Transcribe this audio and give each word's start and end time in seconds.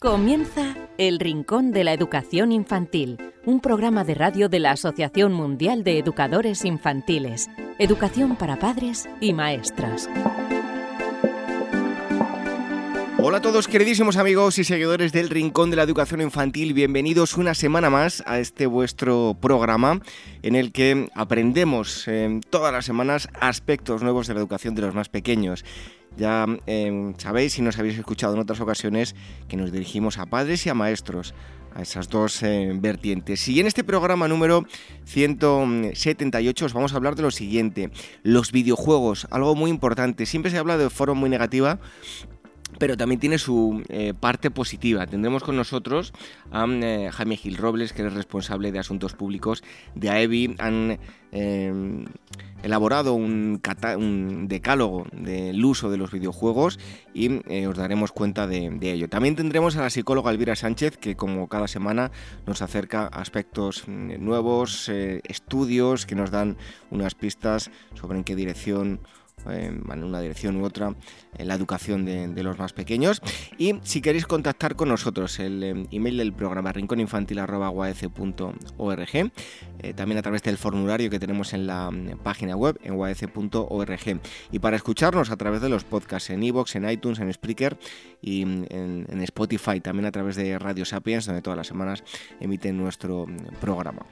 Comienza 0.00 0.76
El 0.96 1.18
Rincón 1.18 1.72
de 1.72 1.82
la 1.82 1.92
Educación 1.92 2.52
Infantil, 2.52 3.18
un 3.44 3.58
programa 3.58 4.04
de 4.04 4.14
radio 4.14 4.48
de 4.48 4.60
la 4.60 4.70
Asociación 4.70 5.32
Mundial 5.32 5.82
de 5.82 5.98
Educadores 5.98 6.64
Infantiles, 6.64 7.50
Educación 7.80 8.36
para 8.36 8.60
Padres 8.60 9.08
y 9.20 9.32
Maestras. 9.32 10.08
Hola 13.20 13.38
a 13.38 13.42
todos 13.42 13.66
queridísimos 13.66 14.16
amigos 14.16 14.60
y 14.60 14.64
seguidores 14.64 15.10
del 15.10 15.30
Rincón 15.30 15.70
de 15.70 15.76
la 15.76 15.82
Educación 15.82 16.20
Infantil, 16.20 16.74
bienvenidos 16.74 17.36
una 17.36 17.54
semana 17.54 17.90
más 17.90 18.22
a 18.24 18.38
este 18.38 18.66
vuestro 18.66 19.36
programa 19.40 20.00
en 20.42 20.54
el 20.54 20.70
que 20.70 21.08
aprendemos 21.16 22.06
eh, 22.06 22.38
todas 22.50 22.72
las 22.72 22.84
semanas 22.84 23.28
aspectos 23.40 24.04
nuevos 24.04 24.28
de 24.28 24.34
la 24.34 24.40
educación 24.40 24.76
de 24.76 24.82
los 24.82 24.94
más 24.94 25.08
pequeños. 25.08 25.64
Ya 26.16 26.46
em, 26.66 27.14
sabéis, 27.18 27.52
si 27.52 27.62
nos 27.62 27.78
habéis 27.78 27.98
escuchado 27.98 28.34
en 28.34 28.40
otras 28.40 28.60
ocasiones, 28.60 29.14
que 29.48 29.56
nos 29.56 29.70
dirigimos 29.72 30.18
a 30.18 30.26
padres 30.26 30.66
y 30.66 30.68
a 30.68 30.74
maestros, 30.74 31.34
a 31.74 31.82
esas 31.82 32.08
dos 32.08 32.42
eh, 32.42 32.72
vertientes. 32.74 33.46
Y 33.48 33.60
en 33.60 33.66
este 33.66 33.84
programa 33.84 34.26
número 34.26 34.64
178 35.04 36.66
os 36.66 36.72
vamos 36.72 36.92
a 36.92 36.96
hablar 36.96 37.14
de 37.14 37.22
lo 37.22 37.30
siguiente, 37.30 37.90
los 38.22 38.50
videojuegos, 38.52 39.28
algo 39.30 39.54
muy 39.54 39.70
importante. 39.70 40.26
Siempre 40.26 40.50
se 40.50 40.58
habla 40.58 40.76
de 40.76 40.90
forma 40.90 41.14
muy 41.14 41.30
negativa 41.30 41.78
pero 42.78 42.96
también 42.96 43.20
tiene 43.20 43.38
su 43.38 43.82
eh, 43.88 44.14
parte 44.18 44.50
positiva. 44.50 45.06
Tendremos 45.06 45.42
con 45.42 45.56
nosotros 45.56 46.12
a 46.50 46.66
eh, 46.66 47.10
Jaime 47.12 47.36
Gil 47.36 47.56
Robles, 47.56 47.92
que 47.92 48.06
es 48.06 48.12
responsable 48.12 48.72
de 48.72 48.78
asuntos 48.78 49.14
públicos 49.14 49.62
de 49.94 50.10
AEBI. 50.10 50.54
Han 50.58 50.98
eh, 51.32 52.04
elaborado 52.62 53.14
un, 53.14 53.60
decálogo 54.48 55.06
del 55.12 55.64
uso 55.64 55.90
de 55.90 55.96
los 55.96 56.10
videojuegos 56.10 56.78
y 57.14 57.36
os 57.66 57.76
daremos 57.76 58.12
cuenta 58.12 58.46
de, 58.46 58.70
de, 58.70 58.92
ello. 58.92 59.08
También 59.08 59.36
tendremos 59.36 59.76
a 59.76 59.82
la 59.82 59.90
psicóloga 59.90 60.30
Elvira 60.30 60.56
Sánchez, 60.56 60.96
que 60.96 61.16
como 61.16 61.48
cada 61.48 61.68
semana 61.68 62.10
nos 62.46 62.62
acerca 62.62 63.06
aspectos 63.06 63.84
mm, 63.86 64.24
nuevos, 64.24 64.88
estudios 64.88 66.06
que 66.06 66.14
nos 66.14 66.30
dan 66.30 66.56
unas 66.90 67.14
pistas 67.14 67.70
sobre 67.94 68.18
en 68.18 68.24
qué 68.24 68.34
dirección 68.34 69.00
en 69.46 70.04
una 70.04 70.20
dirección 70.20 70.56
u 70.56 70.64
otra 70.64 70.94
en 71.38 71.48
la 71.48 71.54
educación 71.54 72.04
de, 72.04 72.42
los 72.42 72.58
más 72.58 72.72
pequeños. 72.72 73.22
Y 73.56 73.74
si 73.82 74.00
queréis 74.00 74.26
contactar 74.26 74.76
con 74.76 74.88
nosotros, 74.88 75.38
el 75.38 75.62
eh, 75.62 75.86
email 75.90 76.18
del 76.18 76.32
programa 76.32 76.72
rincóninfantil.org, 76.72 79.14
eh, 79.14 79.30
también 79.94 80.18
a 80.18 80.22
través 80.22 80.42
del 80.42 80.58
formulario 80.58 81.10
que 81.10 81.18
tenemos 81.18 81.52
en 81.52 81.66
la 81.66 81.90
mm, 81.90 82.18
página 82.22 82.56
web 82.56 82.78
en 82.82 82.94
uac.org. 82.94 84.20
Y 84.52 84.58
para 84.58 84.76
escucharnos 84.76 85.30
a 85.30 85.36
través 85.36 85.60
de 85.60 85.68
los 85.68 85.84
podcasts 85.84 86.30
en 86.30 86.42
iVoox, 86.42 86.76
en 86.76 86.90
iTunes, 86.90 87.18
en 87.20 87.32
Spreaker 87.32 87.78
y 88.20 88.44
mm, 88.44 88.66
en, 88.70 89.22
Spotify, 89.22 89.80
también 89.80 90.06
a 90.06 90.12
través 90.12 90.36
de 90.36 90.58
Radio 90.58 90.84
Sapiens, 90.84 91.26
donde 91.26 91.42
todas 91.42 91.56
las 91.56 91.66
semanas 91.66 92.02
emiten 92.40 92.78
nuestro 92.78 93.26
programa. 93.60 94.06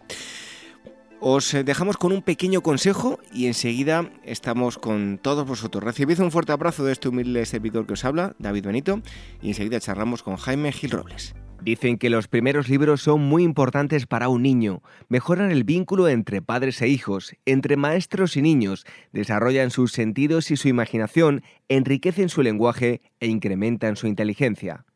Os 1.20 1.55
eh, 1.55 1.64
dejamos 1.64 1.97
con 1.97 2.12
un 2.12 2.20
pequeño 2.20 2.61
consejo 2.61 3.19
y 3.33 3.47
enseguida 3.47 4.11
estamos 4.22 4.77
con 4.77 5.19
todos 5.20 5.47
vosotros. 5.47 5.83
Recibid 5.83 6.20
un 6.20 6.31
fuerte 6.31 6.53
abrazo 6.53 6.84
de 6.84 6.92
este 6.92 7.08
humilde 7.08 7.47
servidor 7.47 7.86
que 7.86 7.95
os 7.95 8.05
habla, 8.05 8.36
David 8.39 8.67
Benito, 8.67 9.00
y 9.41 9.48
enseguida 9.48 9.81
charlamos 9.81 10.23
con 10.23 10.36
Jaime 10.36 10.73
Gil 10.73 10.91
Robles. 10.91 11.34
Dicen 11.62 11.97
que 11.97 12.11
los 12.11 12.28
primeros 12.28 12.69
libros 12.69 13.00
son 13.00 13.23
muy 13.23 13.42
importantes 13.42 14.06
para 14.06 14.28
un 14.28 14.42
niño, 14.42 14.83
mejoran 15.08 15.50
el 15.50 15.64
vínculo 15.64 16.06
entre 16.06 16.42
padres 16.42 16.83
e 16.83 16.89
hijos, 16.89 17.34
entre 17.47 17.77
maestros 17.77 18.36
y 18.36 18.42
niños, 18.42 18.84
desarrollan 19.12 19.70
sus 19.70 19.92
sentidos 19.92 20.51
y 20.51 20.56
su 20.56 20.69
imaginación, 20.69 21.42
enriquecen 21.69 22.28
su 22.28 22.42
lenguaje 22.42 23.01
e 23.20 23.27
incrementan 23.27 23.97
su 23.97 24.06
inteligencia. 24.06 24.84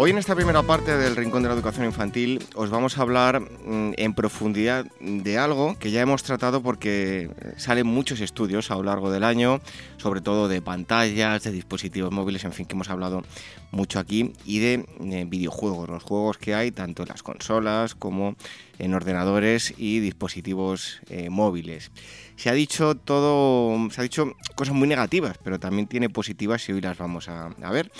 Hoy 0.00 0.12
en 0.12 0.18
esta 0.18 0.36
primera 0.36 0.62
parte 0.62 0.96
del 0.96 1.16
Rincón 1.16 1.42
de 1.42 1.48
la 1.48 1.56
Educación 1.56 1.84
Infantil 1.84 2.38
os 2.54 2.70
vamos 2.70 2.96
a 2.96 3.02
hablar 3.02 3.40
mm, 3.40 3.94
en 3.96 4.14
profundidad 4.14 4.86
de 5.00 5.38
algo 5.38 5.76
que 5.76 5.90
ya 5.90 6.00
hemos 6.00 6.22
tratado 6.22 6.62
porque 6.62 7.28
salen 7.56 7.88
muchos 7.88 8.20
estudios 8.20 8.70
a 8.70 8.76
lo 8.76 8.84
largo 8.84 9.10
del 9.10 9.24
año, 9.24 9.60
sobre 9.96 10.20
todo 10.20 10.46
de 10.46 10.62
pantallas, 10.62 11.42
de 11.42 11.50
dispositivos 11.50 12.12
móviles, 12.12 12.44
en 12.44 12.52
fin, 12.52 12.66
que 12.66 12.76
hemos 12.76 12.90
hablado 12.90 13.24
mucho 13.72 13.98
aquí, 13.98 14.34
y 14.44 14.60
de 14.60 14.86
eh, 15.00 15.24
videojuegos, 15.26 15.88
los 15.88 16.04
juegos 16.04 16.38
que 16.38 16.54
hay 16.54 16.70
tanto 16.70 17.02
en 17.02 17.08
las 17.08 17.24
consolas 17.24 17.96
como 17.96 18.36
en 18.78 18.94
ordenadores 18.94 19.74
y 19.76 19.98
dispositivos 19.98 21.00
eh, 21.10 21.28
móviles. 21.28 21.90
Se 22.36 22.50
ha 22.50 22.52
dicho 22.52 22.94
todo, 22.94 23.90
se 23.90 24.00
ha 24.00 24.04
dicho 24.04 24.32
cosas 24.54 24.76
muy 24.76 24.86
negativas, 24.86 25.38
pero 25.42 25.58
también 25.58 25.88
tiene 25.88 26.08
positivas 26.08 26.68
y 26.68 26.72
hoy 26.72 26.80
las 26.82 26.96
vamos 26.96 27.28
a 27.28 27.48
ver 27.72 27.90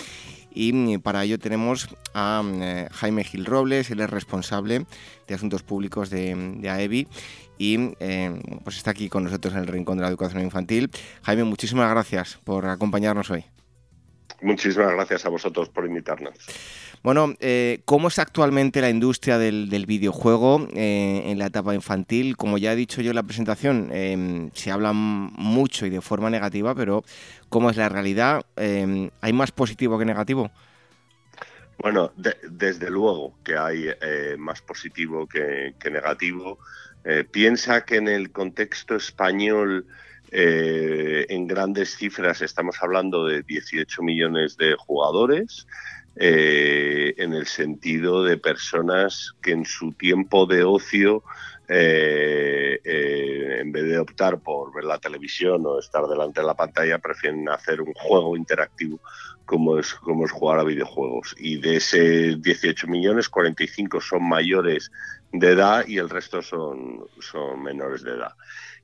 y 0.59 0.73
mm, 0.73 1.01
para 1.01 1.23
ello 1.23 1.39
tenemos 1.39 1.89
a 2.15 2.43
mm, 2.43 2.63
eh, 2.63 2.89
Jaime 2.91 3.23
Gil 3.23 3.47
Robles, 3.47 3.93
él 3.93 4.01
es 4.01 4.11
responsable 4.11 4.87
de 5.29 5.35
asuntos 5.35 5.63
públicos 5.63 6.11
de, 6.11 6.35
de 6.35 6.69
AEBI 6.69 7.07
y 7.59 7.95
eh, 8.01 8.43
pues 8.65 8.77
está 8.77 8.91
aquí 8.91 9.09
con 9.09 9.23
nosotros 9.23 9.55
en 9.55 9.61
el 9.61 9.69
Rincón 9.69 9.99
de 9.99 10.03
la 10.03 10.09
Educación 10.09 10.43
Infantil. 10.43 10.91
Jaime, 11.23 11.45
muchísimas 11.45 11.89
gracias 11.89 12.41
por 12.43 12.67
acompañarnos 12.67 13.31
hoy. 13.31 13.45
Muchísimas 14.41 14.93
gracias 14.93 15.25
a 15.27 15.29
vosotros 15.29 15.69
por 15.69 15.87
invitarnos. 15.87 16.35
Bueno, 17.03 17.35
eh, 17.41 17.81
¿cómo 17.85 18.09
es 18.09 18.19
actualmente 18.19 18.81
la 18.81 18.91
industria 18.91 19.39
del, 19.39 19.87
videojuego 19.87 20.69
eh, 20.75 21.23
en 21.27 21.39
la 21.39 21.47
etapa 21.47 21.75
infantil? 21.75 22.37
Como 22.37 22.59
ya 22.59 22.73
he 22.73 22.77
dicho 22.77 23.01
yo 23.01 23.11
en 23.11 23.17
la 23.17 23.23
presentación, 23.23 23.91
em, 23.93 24.51
se 24.55 24.71
habla 24.71 24.93
mucho 24.93 25.87
y 25.87 25.91
de 25.91 26.01
forma 26.01 26.29
negativa, 26.31 26.75
pero 26.75 27.05
¿cómo 27.49 27.71
es 27.71 27.77
la 27.77 27.89
realidad? 27.89 28.45
Em, 28.57 29.11
¿Hay 29.21 29.33
más 29.33 29.53
positivo 29.53 29.99
que 29.99 30.05
negativo? 30.05 30.51
Bueno, 31.79 32.13
desde 32.17 32.91
luego 32.91 33.39
que 33.45 33.57
hay 33.57 33.87
eh, 34.01 34.35
más 34.37 34.61
positivo 34.61 35.29
que, 35.29 35.75
negativo. 35.91 36.59
Eh, 37.05 37.25
piensa 37.25 37.85
que 37.85 37.97
en 37.97 38.09
el 38.09 38.33
contexto 38.33 38.97
español, 38.97 39.87
eh, 40.33 41.25
en 41.29 41.47
grandes 41.47 41.97
cifras, 41.97 42.43
estamos 42.43 42.83
hablando 42.83 43.27
de 43.27 43.43
18 43.43 44.03
millones 44.03 44.57
de 44.57 44.75
jugadores, 44.75 45.69
en 46.21 47.33
el 47.33 47.47
sentido 47.47 48.25
de 48.25 48.39
personas 48.39 49.35
que 49.41 49.53
en 49.53 49.65
su 49.65 49.93
tiempo 49.93 50.47
de 50.47 50.65
ocio 50.65 51.23
en 51.69 53.73
vez 53.73 53.85
de 53.85 53.99
optar 53.99 54.41
por 54.41 54.75
ver 54.75 54.85
la 54.85 54.99
televisión 54.99 55.63
o 55.67 55.79
estar 55.79 56.07
delante 56.07 56.41
de 56.41 56.47
la 56.47 56.55
pantalla, 56.55 56.99
prefieren 56.99 57.49
hacer 57.49 57.83
un 57.83 57.93
juego 57.93 58.37
interactivo 58.37 59.01
como 59.45 59.79
es, 59.79 59.95
como 59.95 60.25
es 60.25 60.31
jugar 60.31 60.61
a 60.61 60.65
videojuegos. 60.65 61.35
Y 61.39 61.61
de 61.61 61.77
ese 61.77 62.37
18 62.37 62.87
millones, 62.87 63.29
45 63.29 64.01
son 64.01 64.29
mayores 64.29 64.91
de 65.33 65.53
edad 65.53 65.87
y 65.87 65.99
el 65.99 66.09
resto 66.09 66.43
son, 66.43 67.05
son 67.21 67.63
menores 67.63 68.03
de 68.03 68.13
edad. 68.13 68.33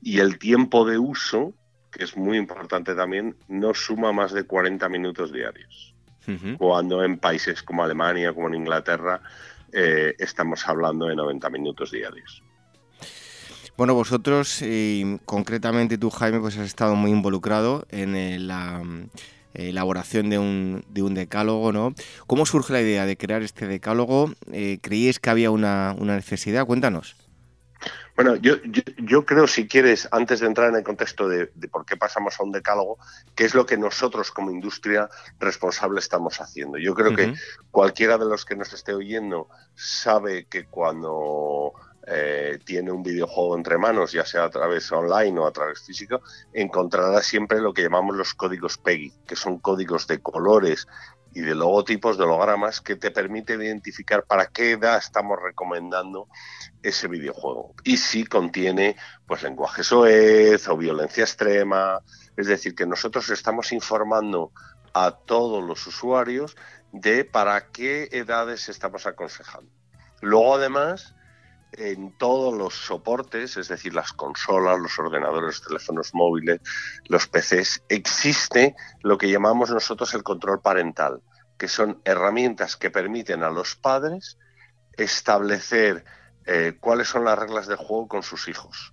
Y 0.02 0.20
el 0.20 0.38
tiempo 0.38 0.84
de 0.84 0.98
uso, 0.98 1.54
que 1.90 2.04
es 2.04 2.16
muy 2.16 2.36
importante 2.36 2.94
también, 2.94 3.36
no 3.48 3.74
suma 3.74 4.12
más 4.12 4.32
de 4.32 4.44
40 4.44 4.88
minutos 4.88 5.32
diarios. 5.32 5.93
Cuando 6.58 7.04
en 7.04 7.18
países 7.18 7.62
como 7.62 7.84
Alemania, 7.84 8.32
como 8.32 8.48
en 8.48 8.54
Inglaterra, 8.54 9.20
eh, 9.72 10.14
estamos 10.18 10.66
hablando 10.66 11.06
de 11.06 11.16
90 11.16 11.50
minutos 11.50 11.90
diarios. 11.90 12.42
Bueno, 13.76 13.94
vosotros, 13.94 14.62
y 14.62 15.18
concretamente 15.24 15.98
tú, 15.98 16.10
Jaime, 16.10 16.38
pues 16.38 16.56
has 16.56 16.66
estado 16.66 16.94
muy 16.94 17.10
involucrado 17.10 17.86
en 17.90 18.46
la 18.46 18.80
elaboración 19.54 20.30
de 20.30 20.38
un, 20.38 20.84
de 20.88 21.02
un 21.02 21.14
decálogo, 21.14 21.72
¿no? 21.72 21.94
¿Cómo 22.26 22.44
surge 22.44 22.72
la 22.72 22.80
idea 22.80 23.06
de 23.06 23.16
crear 23.16 23.42
este 23.42 23.66
decálogo? 23.66 24.32
Eh, 24.52 24.78
¿Creíais 24.82 25.20
que 25.20 25.30
había 25.30 25.50
una, 25.50 25.94
necesidad? 25.94 26.66
Cuéntanos. 26.66 27.16
Bueno, 28.16 28.36
yo, 28.36 28.54
yo, 28.98 29.26
creo, 29.26 29.48
si 29.48 29.66
quieres, 29.66 30.08
antes 30.12 30.40
de 30.40 30.46
entrar 30.46 30.68
en 30.70 30.76
el 30.76 30.84
contexto 30.84 31.28
de, 31.28 31.46
por 31.70 31.84
qué 31.84 31.96
pasamos 31.96 32.38
a 32.38 32.44
un 32.44 32.52
decálogo, 32.52 32.98
qué 33.34 33.44
es 33.44 33.54
lo 33.54 33.66
que 33.66 33.76
nosotros 33.76 34.30
como 34.30 34.52
industria 34.52 35.08
responsable 35.40 35.98
estamos 35.98 36.40
haciendo. 36.40 36.78
Yo 36.78 36.94
creo 36.94 37.16
que 37.16 37.34
cualquiera 37.72 38.16
de 38.16 38.26
los 38.26 38.44
que 38.44 38.54
nos 38.54 38.72
esté 38.72 38.94
oyendo 38.94 39.48
sabe 39.74 40.46
que 40.46 40.66
cuando 40.66 41.72
eh, 42.06 42.58
tiene 42.64 42.92
un 42.92 43.02
videojuego 43.02 43.56
entre 43.56 43.78
manos, 43.78 44.12
ya 44.12 44.26
sea 44.26 44.44
a 44.44 44.50
través 44.50 44.92
online 44.92 45.38
o 45.40 45.46
a 45.46 45.52
través 45.52 45.80
físico, 45.80 46.20
encontrará 46.52 47.22
siempre 47.22 47.60
lo 47.60 47.72
que 47.72 47.82
llamamos 47.82 48.14
los 48.14 48.34
códigos 48.34 48.76
PEGI, 48.76 49.12
que 49.26 49.36
son 49.36 49.58
códigos 49.58 50.06
de 50.06 50.20
colores 50.20 50.86
y 51.34 51.40
de 51.40 51.54
logotipos, 51.54 52.16
de 52.16 52.24
hologramas, 52.24 52.80
que 52.80 52.96
te 52.96 53.10
permiten 53.10 53.60
identificar 53.60 54.24
para 54.24 54.46
qué 54.46 54.72
edad 54.72 54.98
estamos 54.98 55.38
recomendando 55.42 56.28
ese 56.82 57.08
videojuego. 57.08 57.74
Y 57.82 57.96
si 57.96 58.24
contiene 58.24 58.96
pues 59.26 59.42
lenguaje 59.42 59.82
soez 59.82 60.68
o 60.68 60.76
violencia 60.76 61.24
extrema. 61.24 62.00
Es 62.36 62.46
decir, 62.46 62.74
que 62.74 62.86
nosotros 62.86 63.28
estamos 63.30 63.72
informando 63.72 64.52
a 64.92 65.10
todos 65.10 65.62
los 65.62 65.86
usuarios 65.86 66.56
de 66.92 67.24
para 67.24 67.68
qué 67.70 68.08
edades 68.12 68.68
estamos 68.68 69.06
aconsejando. 69.06 69.70
Luego, 70.20 70.54
además, 70.54 71.14
en 71.78 72.16
todos 72.16 72.54
los 72.54 72.74
soportes, 72.74 73.56
es 73.56 73.68
decir, 73.68 73.94
las 73.94 74.12
consolas, 74.12 74.78
los 74.78 74.98
ordenadores, 74.98 75.58
los 75.58 75.62
teléfonos 75.62 76.14
móviles, 76.14 76.60
los 77.06 77.26
PCs, 77.26 77.82
existe 77.88 78.74
lo 79.02 79.18
que 79.18 79.30
llamamos 79.30 79.70
nosotros 79.70 80.14
el 80.14 80.22
control 80.22 80.60
parental, 80.60 81.20
que 81.58 81.68
son 81.68 82.00
herramientas 82.04 82.76
que 82.76 82.90
permiten 82.90 83.42
a 83.42 83.50
los 83.50 83.76
padres 83.76 84.38
establecer 84.96 86.04
eh, 86.46 86.76
cuáles 86.80 87.08
son 87.08 87.24
las 87.24 87.38
reglas 87.38 87.66
de 87.66 87.76
juego 87.76 88.08
con 88.08 88.22
sus 88.22 88.48
hijos, 88.48 88.92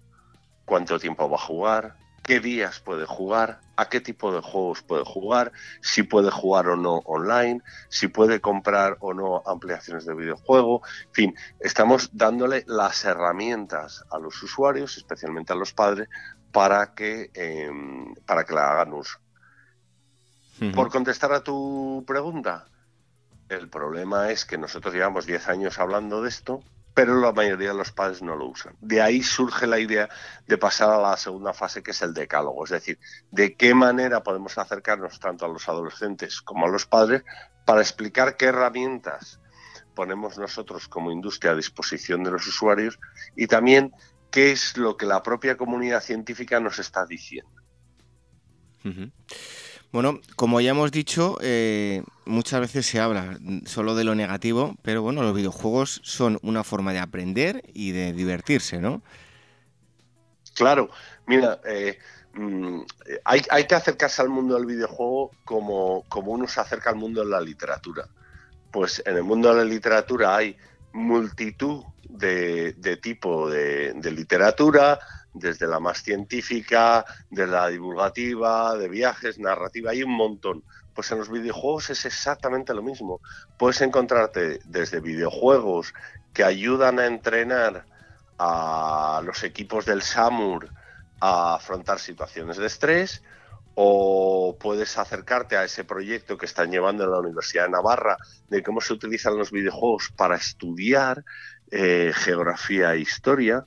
cuánto 0.66 1.00
tiempo 1.00 1.30
va 1.30 1.36
a 1.36 1.40
jugar, 1.40 1.96
qué 2.24 2.40
días 2.40 2.80
puede 2.80 3.06
jugar, 3.06 3.62
a 3.76 3.90
qué 3.90 4.00
tipo 4.00 4.34
de 4.34 4.42
juegos 4.42 4.84
puede 4.84 5.04
jugar, 5.04 5.52
si 5.82 6.04
puede 6.04 6.30
jugar 6.30 6.68
o 6.68 6.76
no 6.76 6.98
online, 7.06 7.62
si 7.90 8.08
puede 8.08 8.40
comprar 8.40 8.98
o 9.00 9.14
no 9.14 9.42
ampliaciones 9.46 10.06
de 10.06 10.14
videojuego. 10.14 10.82
En 11.08 11.14
fin, 11.14 11.36
estamos 11.60 12.10
dándole 12.14 12.64
las 12.68 13.04
herramientas 13.06 14.04
a 14.12 14.20
los 14.20 14.42
usuarios, 14.44 14.98
especialmente 14.98 15.54
a 15.54 15.56
los 15.56 15.74
padres, 15.74 16.10
para 16.52 16.94
que, 16.94 17.32
em, 17.34 18.14
para 18.26 18.44
que 18.44 18.54
la 18.54 18.72
hagan 18.72 18.94
uso. 18.94 19.18
Por 20.76 20.92
contestar 20.92 21.34
a 21.34 21.44
tu 21.44 22.04
pregunta, 22.06 22.68
el 23.50 23.68
problema 23.68 24.30
es 24.30 24.46
que 24.46 24.60
nosotros 24.60 24.94
llevamos 24.94 25.26
10 25.26 25.48
años 25.48 25.80
hablando 25.80 26.22
de 26.22 26.30
esto 26.30 26.62
pero 26.94 27.20
la 27.20 27.32
mayoría 27.32 27.70
de 27.70 27.78
los 27.78 27.92
padres 27.92 28.22
no 28.22 28.36
lo 28.36 28.48
usan. 28.48 28.76
De 28.82 29.02
ahí 29.02 29.24
surge 29.24 29.68
la 29.68 29.80
idea 29.80 30.10
de 30.48 30.58
pasar 30.58 30.90
a 30.90 31.02
la 31.02 31.18
segunda 31.18 31.54
fase, 31.54 31.84
que 31.84 31.92
es 31.92 32.02
el 32.02 32.14
decálogo, 32.14 32.64
es 32.66 32.72
decir, 32.72 33.00
de 33.32 33.56
qué 33.56 33.74
manera 33.74 34.24
podemos 34.24 34.58
acercarnos 34.58 35.20
tanto 35.20 35.46
a 35.46 35.50
los 35.50 35.68
adolescentes 35.70 36.42
como 36.42 36.66
a 36.66 36.70
los 36.70 36.86
padres 36.86 37.24
para 37.66 37.82
explicar 37.82 38.36
qué 38.36 38.46
herramientas 38.46 39.40
ponemos 39.96 40.38
nosotros 40.38 40.88
como 40.88 41.12
industria 41.12 41.52
a 41.52 41.56
disposición 41.56 42.24
de 42.24 42.32
los 42.32 42.48
usuarios 42.48 43.00
y 43.36 43.48
también 43.48 43.94
qué 44.30 44.52
es 44.52 44.78
lo 44.78 44.98
que 44.98 45.06
la 45.06 45.22
propia 45.22 45.58
comunidad 45.58 46.02
científica 46.02 46.60
nos 46.60 46.80
está 46.80 47.06
diciendo. 47.06 47.52
Bueno, 49.92 50.22
como 50.38 50.62
ya 50.62 50.72
hemos 50.72 50.90
dicho, 50.92 51.38
eh, 51.42 52.04
muchas 52.26 52.62
veces 52.62 52.86
se 52.86 53.02
habla 53.02 53.38
solo 53.66 53.94
de 53.94 54.06
lo 54.06 54.16
negativo, 54.16 54.76
pero 54.84 55.02
bueno, 55.02 55.22
los 55.22 55.36
videojuegos 55.36 56.00
son 56.04 56.40
una 56.44 56.64
forma 56.64 56.94
de 56.94 57.00
aprender 57.00 57.62
y 57.74 57.92
de 57.92 58.14
divertirse, 58.14 58.80
¿no? 58.80 59.02
Claro, 60.56 60.90
mira, 61.28 61.60
eh, 61.66 61.98
mm, 62.34 62.82
hay, 63.26 63.66
que 63.66 63.76
acercarse 63.76 64.22
al 64.22 64.30
mundo 64.30 64.56
del 64.56 64.66
videojuego 64.66 65.32
como, 65.44 66.06
como 66.08 66.32
uno 66.32 66.48
se 66.48 66.62
acerca 66.62 66.92
al 66.92 66.96
mundo 66.96 67.22
de 67.22 67.30
la 67.30 67.42
literatura. 67.42 68.08
Pues 68.72 69.04
en 69.06 69.18
el 69.18 69.24
mundo 69.24 69.50
de 69.50 69.56
la 69.56 69.70
literatura 69.70 70.38
hay 70.38 70.56
multitud 70.94 71.84
de, 72.04 72.74
de 72.74 72.96
tipo 72.96 73.50
de 73.50 73.94
literatura, 74.12 75.00
desde 75.34 75.68
la 75.68 75.80
más 75.80 76.04
científica, 76.04 77.06
de 77.30 77.48
la 77.48 77.68
divulgativa, 77.68 78.76
de 78.76 78.90
viajes, 78.90 79.40
narrativa, 79.40 79.92
hay 79.92 80.04
un 80.04 80.12
montón. 80.12 80.64
Pues 80.94 81.12
en 81.12 81.20
los 81.20 81.30
videojuegos 81.30 81.90
es 81.90 82.06
exactamente 82.06 82.74
lo 82.74 82.84
mismo. 82.84 83.22
Puedes 83.58 83.82
encontrarte 83.82 84.60
desde 84.66 85.00
videojuegos 85.00 85.94
que 86.34 86.44
ayudan 86.44 87.00
a 87.00 87.06
entrenar 87.06 87.86
a 88.38 89.22
los 89.24 89.44
equipos 89.44 89.86
del 89.86 90.02
SAMUR 90.02 90.70
a 91.20 91.56
afrontar 91.56 92.00
situaciones 92.00 92.58
de 92.58 92.66
estrés, 92.66 93.24
o 93.76 94.58
puedes 94.60 94.98
acercarte 94.98 95.56
a 95.56 95.64
ese 95.64 95.84
proyecto 95.84 96.38
que 96.38 96.46
están 96.46 96.72
llevando 96.72 97.04
en 97.04 97.12
la 97.12 97.20
Universidad 97.20 97.66
de 97.66 97.72
Navarra 97.72 98.18
de 98.50 98.64
cómo 98.64 98.82
se 98.82 98.94
utilizan 98.94 99.38
los 99.38 99.52
videojuegos 99.52 100.12
para 100.16 100.36
estudiar 100.36 101.24
eh, 101.70 102.12
geografía 102.14 102.94
e 102.94 103.00
historia 103.00 103.66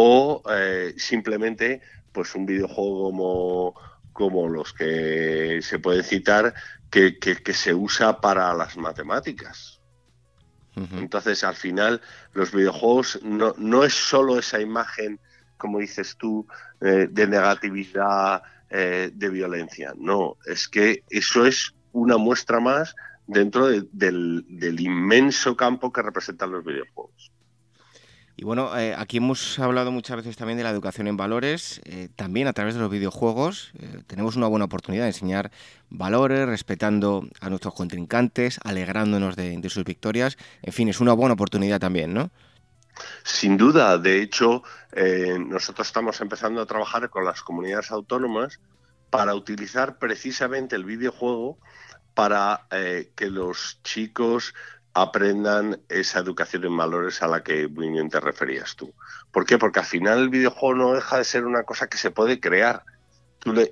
o 0.00 0.44
eh, 0.48 0.94
simplemente 0.96 1.80
pues 2.12 2.36
un 2.36 2.46
videojuego 2.46 3.10
como, 3.10 3.74
como 4.12 4.48
los 4.48 4.72
que 4.72 5.58
se 5.60 5.80
puede 5.80 6.04
citar 6.04 6.54
que, 6.88 7.18
que, 7.18 7.52
se 7.52 7.74
usa 7.74 8.20
para 8.20 8.54
las 8.54 8.76
matemáticas. 8.76 9.80
Entonces, 10.92 11.42
al 11.42 11.56
final, 11.56 12.00
los 12.32 12.52
videojuegos 12.52 13.18
no, 13.24 13.52
no, 13.58 13.82
es 13.82 13.94
solo 13.94 14.38
esa 14.38 14.60
imagen, 14.60 15.18
como 15.56 15.80
dices 15.80 16.16
tú, 16.16 16.46
eh, 16.80 17.08
de 17.10 17.26
negatividad, 17.26 18.42
eh, 18.70 19.10
de 19.12 19.28
violencia. 19.28 19.92
No, 19.98 20.36
es 20.46 20.68
que 20.68 21.02
eso 21.10 21.44
es 21.44 21.74
una 21.90 22.16
muestra 22.16 22.60
más 22.60 22.94
dentro 23.26 23.66
del, 23.66 23.88
del 24.48 24.80
inmenso 24.80 25.56
campo 25.56 25.92
que 25.92 26.02
representan 26.02 26.52
los 26.52 26.64
videojuegos. 26.64 27.32
Y 28.40 28.44
bueno, 28.44 28.78
eh, 28.78 28.94
aquí 28.96 29.16
hemos 29.16 29.58
hablado 29.58 29.90
muchas 29.90 30.18
veces 30.18 30.36
también 30.36 30.58
de 30.58 30.62
la 30.62 30.70
educación 30.70 31.08
en 31.08 31.16
valores, 31.16 31.80
eh, 31.84 32.08
también 32.14 32.46
a 32.46 32.52
través 32.52 32.74
de 32.74 32.80
los 32.80 32.88
videojuegos. 32.88 33.72
Eh, 33.80 34.04
tenemos 34.06 34.36
una 34.36 34.46
buena 34.46 34.66
oportunidad 34.66 35.02
de 35.02 35.08
enseñar 35.08 35.50
valores, 35.90 36.46
respetando 36.46 37.26
a 37.40 37.50
nuestros 37.50 37.74
contrincantes, 37.74 38.60
alegrándonos 38.62 39.34
de, 39.34 39.60
sus 39.68 39.82
victorias. 39.82 40.38
En 40.62 40.72
fin, 40.72 40.88
es 40.88 41.00
una 41.00 41.14
buena 41.14 41.34
oportunidad 41.34 41.80
también, 41.80 42.14
¿no? 42.14 42.30
Sin 43.24 43.56
duda, 43.56 43.98
de 43.98 44.22
hecho, 44.22 44.62
nosotros 45.40 45.88
estamos 45.88 46.20
empezando 46.20 46.62
a 46.62 46.66
trabajar 46.66 47.10
con 47.10 47.24
las 47.24 47.42
comunidades 47.42 47.90
autónomas 47.90 48.60
para 49.10 49.34
utilizar 49.34 49.98
precisamente 49.98 50.76
el 50.76 50.84
videojuego 50.84 51.58
para 52.14 52.66
que 52.70 53.30
los 53.30 53.80
chicos 53.82 54.54
aprendan 54.94 55.80
esa 55.88 56.18
educación 56.18 56.64
en 56.64 56.76
valores 56.76 57.22
a 57.22 57.28
la 57.28 57.42
que 57.42 57.68
muy 57.68 57.88
bien 57.90 58.08
te 58.08 58.20
referías 58.20 58.74
tú. 58.76 58.92
¿Por 59.30 59.44
qué? 59.44 59.58
Porque 59.58 59.80
al 59.80 59.84
final 59.84 60.18
el 60.18 60.28
videojuego 60.28 60.74
no 60.74 60.94
deja 60.94 61.18
de 61.18 61.24
ser 61.24 61.44
una 61.44 61.64
cosa 61.64 61.88
que 61.88 61.98
se 61.98 62.10
puede 62.10 62.40
crear. 62.40 62.84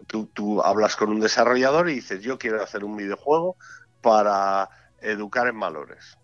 Tú, 0.07 0.63
hablas 0.63 0.97
con 0.97 1.11
un 1.11 1.21
desarrollador 1.21 1.91
y 1.91 1.95
dices, 1.95 2.21
yo 2.23 2.39
quiero 2.39 2.63
hacer 2.63 2.85
un 2.85 2.97
videojuego 2.97 3.57
para 4.01 4.69
educar 5.01 5.49
en 5.49 5.59
valores. 5.59 6.17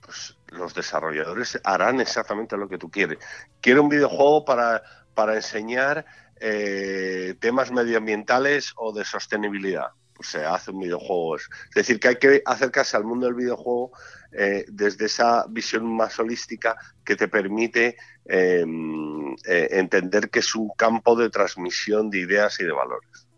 Pues 0.00 0.36
los 0.48 0.74
desarrolladores 0.74 1.60
harán 1.62 2.00
exactamente 2.00 2.56
lo 2.56 2.68
que 2.68 2.78
tú 2.78 2.90
quieres. 2.90 3.18
Quiero 3.60 3.82
un 3.82 3.90
videojuego 3.90 4.44
para, 4.44 4.82
para 5.14 5.34
enseñar 5.36 6.06
eh, 6.40 7.34
temas 7.38 7.70
medioambientales 7.70 8.72
o 8.76 8.92
de 8.92 9.04
sostenibilidad. 9.04 9.90
Pues 10.20 10.32
se 10.32 10.44
hace 10.44 10.70
un 10.70 10.80
videojuego. 10.80 11.36
Es 11.36 11.48
decir, 11.74 11.98
que 11.98 12.08
hay 12.08 12.16
que 12.16 12.42
acercarse 12.44 12.94
al 12.94 13.04
mundo 13.04 13.24
del 13.24 13.34
videojuego 13.34 13.90
eh, 14.32 14.66
desde 14.68 15.06
esa 15.06 15.46
visión 15.48 15.86
más 15.96 16.18
holística 16.18 16.76
que 17.02 17.16
te 17.16 17.26
permite 17.26 17.96
em, 18.26 19.32
eh, 19.46 19.68
entender 19.70 20.28
que 20.28 20.40
es 20.40 20.54
un 20.54 20.68
campo 20.76 21.16
de 21.16 21.30
transmisión 21.30 22.10
de 22.10 22.18
ideas 22.18 22.60
y 22.60 22.64
de 22.64 22.72
valores. 22.72 23.28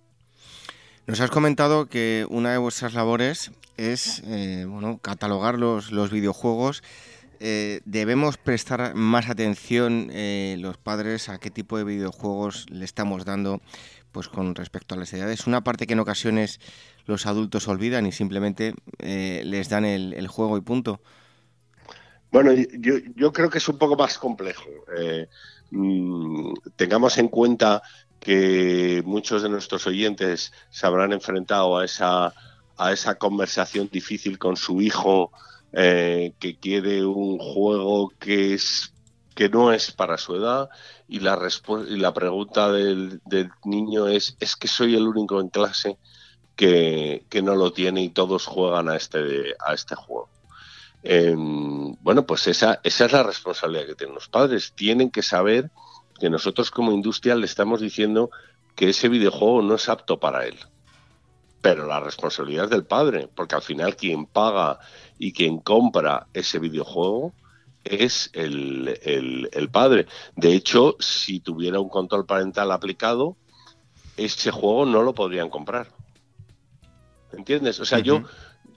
Nos 1.06 1.20
has 1.20 1.30
comentado 1.30 1.86
que 1.86 2.26
una 2.28 2.50
de 2.50 2.58
vuestras 2.58 2.94
labores 2.94 3.52
es 3.76 4.20
eh, 4.26 4.64
bueno, 4.66 4.98
catalogar 4.98 5.60
los, 5.60 5.92
los 5.92 6.10
videojuegos. 6.10 6.82
¿Debemos 7.84 8.36
prestar 8.38 8.94
más 8.94 9.28
atención 9.28 10.12
los 10.62 10.78
padres 10.78 11.28
a 11.28 11.38
qué 11.38 11.50
tipo 11.50 11.76
de 11.76 11.82
videojuegos 11.82 12.66
le 12.70 12.84
estamos 12.84 13.24
dando 13.24 13.60
pues, 14.12 14.28
con 14.28 14.54
respecto 14.54 14.94
a 14.94 14.98
las 14.98 15.12
edades? 15.12 15.46
Una 15.46 15.64
parte 15.64 15.86
que 15.86 15.94
en 15.94 16.00
ocasiones 16.00 16.60
los 17.06 17.26
adultos 17.26 17.68
olvidan 17.68 18.06
y 18.06 18.12
simplemente 18.12 18.74
eh, 18.98 19.42
les 19.44 19.68
dan 19.68 19.84
el, 19.84 20.28
juego 20.28 20.56
y 20.56 20.60
punto? 20.60 21.00
Bueno, 22.30 22.52
yo, 22.52 22.94
yo, 23.16 23.32
creo 23.32 23.50
que 23.50 23.58
es 23.58 23.68
un 23.68 23.78
poco 23.78 23.96
más 23.96 24.18
complejo. 24.18 24.68
Eh, 24.96 25.28
mm, 25.70 26.52
tengamos 26.76 27.18
en 27.18 27.28
cuenta 27.28 27.82
que 28.20 29.02
muchos 29.04 29.42
de 29.42 29.48
nuestros 29.48 29.86
oyentes 29.86 30.52
se 30.70 30.86
habrán 30.86 31.12
enfrentado 31.12 31.76
a 31.76 31.84
esa, 31.84 32.32
a 32.76 32.92
esa 32.92 33.16
conversación 33.16 33.88
difícil 33.90 34.38
con 34.38 34.56
su 34.56 34.80
hijo 34.80 35.32
eh, 35.72 36.34
que 36.38 36.56
quiere 36.56 37.04
un 37.04 37.38
juego 37.38 38.12
que 38.18 38.54
es 38.54 38.92
que 39.32 39.48
no 39.48 39.72
es 39.72 39.92
para 39.92 40.18
su 40.18 40.36
edad 40.36 40.68
y 41.08 41.20
la, 41.20 41.38
y 41.88 41.96
la 41.96 42.14
pregunta 42.14 42.70
del, 42.70 43.20
del 43.24 43.50
niño 43.64 44.08
es, 44.08 44.36
¿es 44.40 44.56
que 44.56 44.68
soy 44.68 44.94
el 44.94 45.06
único 45.06 45.40
en 45.40 45.48
clase 45.48 45.98
que, 46.56 47.42
no 47.42 47.54
lo 47.54 47.72
tiene 47.72 48.02
y 48.02 48.10
todos 48.10 48.46
juegan 48.46 48.88
a 48.88 48.96
este, 48.96 49.54
a 49.64 49.74
este 49.74 49.94
juego. 49.94 50.28
Em, 51.02 51.94
bueno, 52.00 52.24
pues 52.24 52.46
esa, 52.46 52.80
esa 52.84 53.06
es 53.06 53.12
la 53.12 53.22
responsabilidad 53.22 53.86
que 53.86 53.94
tienen 53.94 54.14
los 54.14 54.28
padres. 54.28 54.72
Tienen 54.74 55.10
que 55.10 55.22
saber 55.22 55.70
que 56.20 56.30
nosotros 56.30 56.70
como 56.70 56.92
industria 56.92 57.34
le 57.34 57.46
estamos 57.46 57.80
diciendo 57.80 58.30
que 58.76 58.90
ese 58.90 59.08
videojuego 59.08 59.62
no 59.62 59.74
es 59.74 59.88
apto 59.88 60.20
para 60.20 60.46
él. 60.46 60.58
Pero 61.60 61.86
la 61.86 62.00
responsabilidad 62.00 62.64
es 62.64 62.70
del 62.70 62.84
padre, 62.84 63.28
porque 63.34 63.54
al 63.54 63.62
final 63.62 63.96
quien 63.96 64.26
paga 64.26 64.78
y 65.18 65.32
quien 65.32 65.58
compra 65.58 66.26
ese 66.32 66.58
videojuego 66.58 67.32
es 67.84 68.30
el, 68.32 68.98
el, 69.52 69.68
padre. 69.70 70.06
De 70.36 70.54
hecho, 70.54 70.96
si 71.00 71.40
tuviera 71.40 71.80
un 71.80 71.88
control 71.88 72.26
parental 72.26 72.70
aplicado, 72.72 73.36
ese 74.16 74.50
juego 74.50 74.86
no 74.86 75.02
lo 75.02 75.14
podrían 75.14 75.50
comprar. 75.50 75.88
¿Entiendes? 77.32 77.80
O 77.80 77.84
sea, 77.84 77.98
yo, 77.98 78.24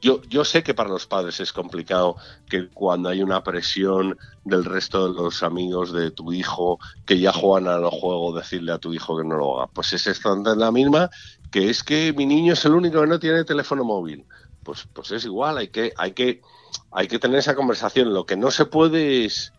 yo, 0.01 0.21
yo 0.23 0.45
sé 0.45 0.63
que 0.63 0.73
para 0.73 0.89
los 0.89 1.07
padres 1.07 1.39
es 1.39 1.51
complicado 1.51 2.15
que 2.49 2.69
cuando 2.69 3.09
hay 3.09 3.21
una 3.21 3.43
presión 3.43 4.17
del 4.43 4.63
resto 4.63 5.11
de 5.11 5.21
los 5.21 5.43
amigos 5.43 5.91
de 5.91 6.11
tu 6.11 6.31
hijo 6.31 6.79
que 7.05 7.19
ya 7.19 7.33
juegan 7.33 7.67
a 7.67 7.77
los 7.77 7.93
juegos, 7.93 8.35
decirle 8.35 8.71
a 8.71 8.77
tu 8.77 8.93
hijo 8.93 9.17
que 9.17 9.25
no 9.25 9.35
lo 9.35 9.59
haga. 9.59 9.71
Pues 9.73 9.93
es 9.93 10.21
la 10.23 10.71
misma 10.71 11.09
que 11.51 11.69
es 11.69 11.83
que 11.83 12.13
mi 12.13 12.25
niño 12.25 12.53
es 12.53 12.65
el 12.65 12.73
único 12.73 13.01
que 13.01 13.07
no 13.07 13.19
tiene 13.19 13.43
teléfono 13.43 13.83
móvil. 13.83 14.25
Pues, 14.65 14.87
pues 14.91 15.11
es 15.11 15.23
igual, 15.23 15.59
hay 15.59 15.67
que, 15.67 15.93
hay 15.95 16.11
que, 16.13 16.41
hay 16.91 17.07
que 17.07 17.19
tener 17.19 17.37
esa 17.37 17.55
conversación. 17.55 18.13
Lo 18.13 18.25
que 18.25 18.35
no 18.35 18.49
se 18.49 18.65
puede 18.65 19.25
es 19.25 19.53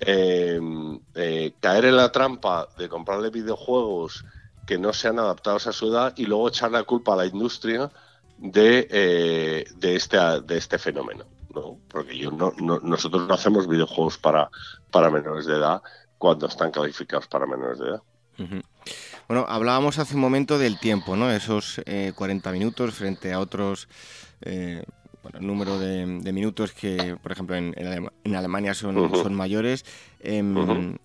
em, 0.00 1.00
eh, 1.14 1.52
caer 1.60 1.84
en 1.84 1.96
la 1.96 2.10
trampa 2.10 2.68
de 2.76 2.88
comprarle 2.88 3.30
videojuegos 3.30 4.24
que 4.66 4.76
no 4.76 4.92
sean 4.92 5.20
adaptados 5.20 5.68
a 5.68 5.72
su 5.72 5.86
edad 5.86 6.12
y 6.16 6.26
luego 6.26 6.48
echar 6.48 6.72
la 6.72 6.82
culpa 6.82 7.14
a 7.14 7.16
la 7.16 7.26
industria 7.26 7.90
de, 8.38 8.88
eh, 8.90 9.64
este, 9.80 10.18
de 10.18 10.58
este 10.58 10.78
fenómeno. 10.78 11.24
¿no? 11.54 11.78
Porque 11.88 12.18
yo 12.18 12.32
no, 12.32 12.52
nosotros 12.82 13.28
no 13.28 13.34
hacemos 13.34 13.68
videojuegos 13.68 14.18
para, 14.18 14.50
para 14.90 15.10
menores 15.10 15.46
de 15.46 15.54
edad 15.54 15.80
cuando 16.18 16.46
están 16.46 16.72
calificados 16.72 17.28
para 17.28 17.46
menores 17.46 17.78
de 17.78 17.88
edad. 17.88 18.02
Bueno, 19.30 19.46
hablábamos 19.48 20.00
hace 20.00 20.16
un 20.16 20.22
momento 20.22 20.58
del 20.58 20.80
tiempo, 20.80 21.14
¿no? 21.14 21.30
Esos 21.30 21.80
40 22.16 22.50
eh, 22.50 22.52
minutos 22.52 22.92
frente 22.92 23.32
a 23.32 23.38
otros 23.38 23.86
eh, 24.40 24.82
bueno, 25.22 25.38
número 25.38 25.78
de, 25.78 26.04
minutos 26.32 26.72
que, 26.72 27.16
por 27.22 27.30
ejemplo, 27.30 27.54
en, 27.54 27.72
en 28.24 28.34
Alemania 28.34 28.74
son, 28.74 29.14
son 29.14 29.32
mayores. 29.32 29.84
Em, 30.18 30.98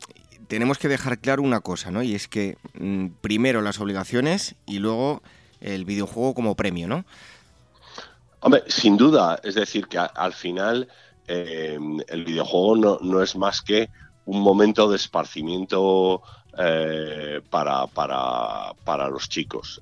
tenemos 0.48 0.79
que 0.79 0.88
dejar 0.88 1.20
claro 1.20 1.44
una 1.44 1.60
cosa, 1.60 1.91
¿no? 1.91 2.01
Y 2.01 2.15
es 2.15 2.27
que 2.27 2.58
mm, 2.74 3.10
primero 3.22 3.62
las 3.62 3.79
obligaciones 3.79 4.55
y 4.65 4.79
luego 4.79 5.22
el 5.62 5.86
videojuego 5.86 6.34
como 6.34 6.55
premio, 6.55 6.88
¿no? 6.88 7.05
Hombre, 8.39 8.63
sin 8.65 8.98
duda, 8.98 9.39
es 9.44 9.53
decir, 9.53 9.86
que 9.86 10.00
al 10.00 10.34
final 10.34 10.88
eh, 11.27 11.77
el 12.08 12.25
videojuego 12.25 13.00
no, 13.03 13.22
es 13.22 13.36
más 13.36 13.62
que 13.62 13.88
un 14.25 14.41
momento 14.41 14.89
de 14.89 14.96
esparcimiento 14.96 16.24
eh, 16.57 17.41
para, 17.50 17.88
para, 17.88 19.09
los 19.09 19.29
chicos. 19.29 19.81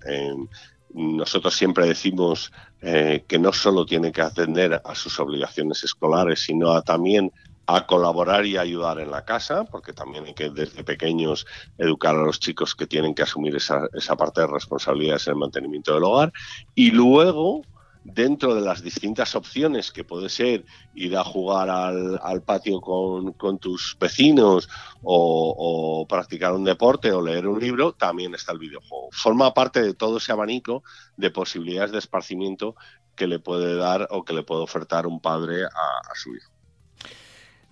nosotros 0.94 1.56
siempre 1.56 1.88
decimos 1.88 2.51
eh, 2.82 3.24
que 3.27 3.39
no 3.39 3.53
solo 3.53 3.86
tiene 3.86 4.12
que 4.12 4.22
atender 4.22 4.82
a 4.84 4.96
sus 4.96 5.20
obligaciones 5.20 5.84
escolares, 5.84 6.42
sino 6.42 6.82
también 6.82 7.32
a 7.65 7.86
colaborar 7.86 8.46
y 8.46 8.58
ayudar 8.58 9.00
en 9.00 9.12
la 9.12 9.24
casa, 9.24 9.63
porque 9.63 9.94
también 9.94 10.25
hay 10.25 10.34
que 10.34 10.50
desde 10.50 10.84
pequeños 10.84 11.46
educar 11.77 12.15
a 12.15 12.24
los 12.24 12.39
chicos 12.39 12.75
que 12.75 12.88
tienen 12.88 13.15
que 13.15 13.24
asumir 13.24 13.56
esa, 13.56 13.88
esa 13.94 14.18
parte 14.18 14.42
de 14.42 14.48
responsabilidades 14.48 15.27
en 15.27 15.34
el 15.34 15.39
mantenimiento 15.39 15.94
del 15.94 16.03
hogar. 16.03 16.34
Y 16.75 16.92
luego, 16.92 17.62
dentro 18.03 18.55
de 18.55 18.62
las 18.62 18.81
distintas 18.81 19.36
opciones 19.36 19.91
que 19.91 20.03
puede 20.03 20.29
ser 20.29 20.65
ir 20.95 21.15
a 21.15 21.24
jugar 21.24 21.69
al, 21.69 22.19
al 22.22 22.41
patio 22.41 22.81
con, 22.81 23.33
con, 23.33 23.60
tus 23.60 23.98
vecinos 24.00 24.69
o, 25.01 25.55
o, 25.57 26.07
practicar 26.07 26.53
un 26.53 26.63
deporte 26.63 27.12
o 27.12 27.22
leer 27.22 27.48
un 27.48 27.60
libro, 27.60 27.93
también 27.93 28.36
está 28.36 28.51
el 28.51 28.60
videojuego. 28.60 29.10
Forma 29.12 29.53
parte 29.53 29.81
de 29.81 29.93
todo 29.93 30.17
ese 30.17 30.31
abanico 30.31 30.83
de 31.17 31.31
posibilidades 31.31 31.91
de 31.91 32.00
esparcimiento 32.00 32.75
que 33.15 33.27
le 33.27 33.39
puede 33.39 33.75
dar 33.75 34.07
o 34.12 34.25
que 34.25 34.33
le 34.33 34.43
puede 34.43 34.62
ofertar 34.62 35.07
un 35.07 35.22
padre 35.22 35.63
a, 35.63 35.67
a 35.67 36.15
su 36.15 36.36
hijo 36.36 36.53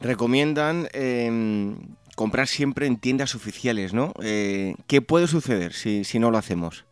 recomiendan 0.02 0.90
em, 0.94 1.78
comprar 2.16 2.48
siempre 2.48 2.88
en 2.88 2.98
tiendas 2.98 3.36
oficiales, 3.36 3.94
¿no? 3.94 4.14
Eh, 4.22 4.76
¿Qué 4.88 5.02
puede 5.02 5.28
suceder 5.28 5.74
si, 5.74 6.20
no 6.20 6.32
lo 6.32 6.38
hacemos? 6.38 6.86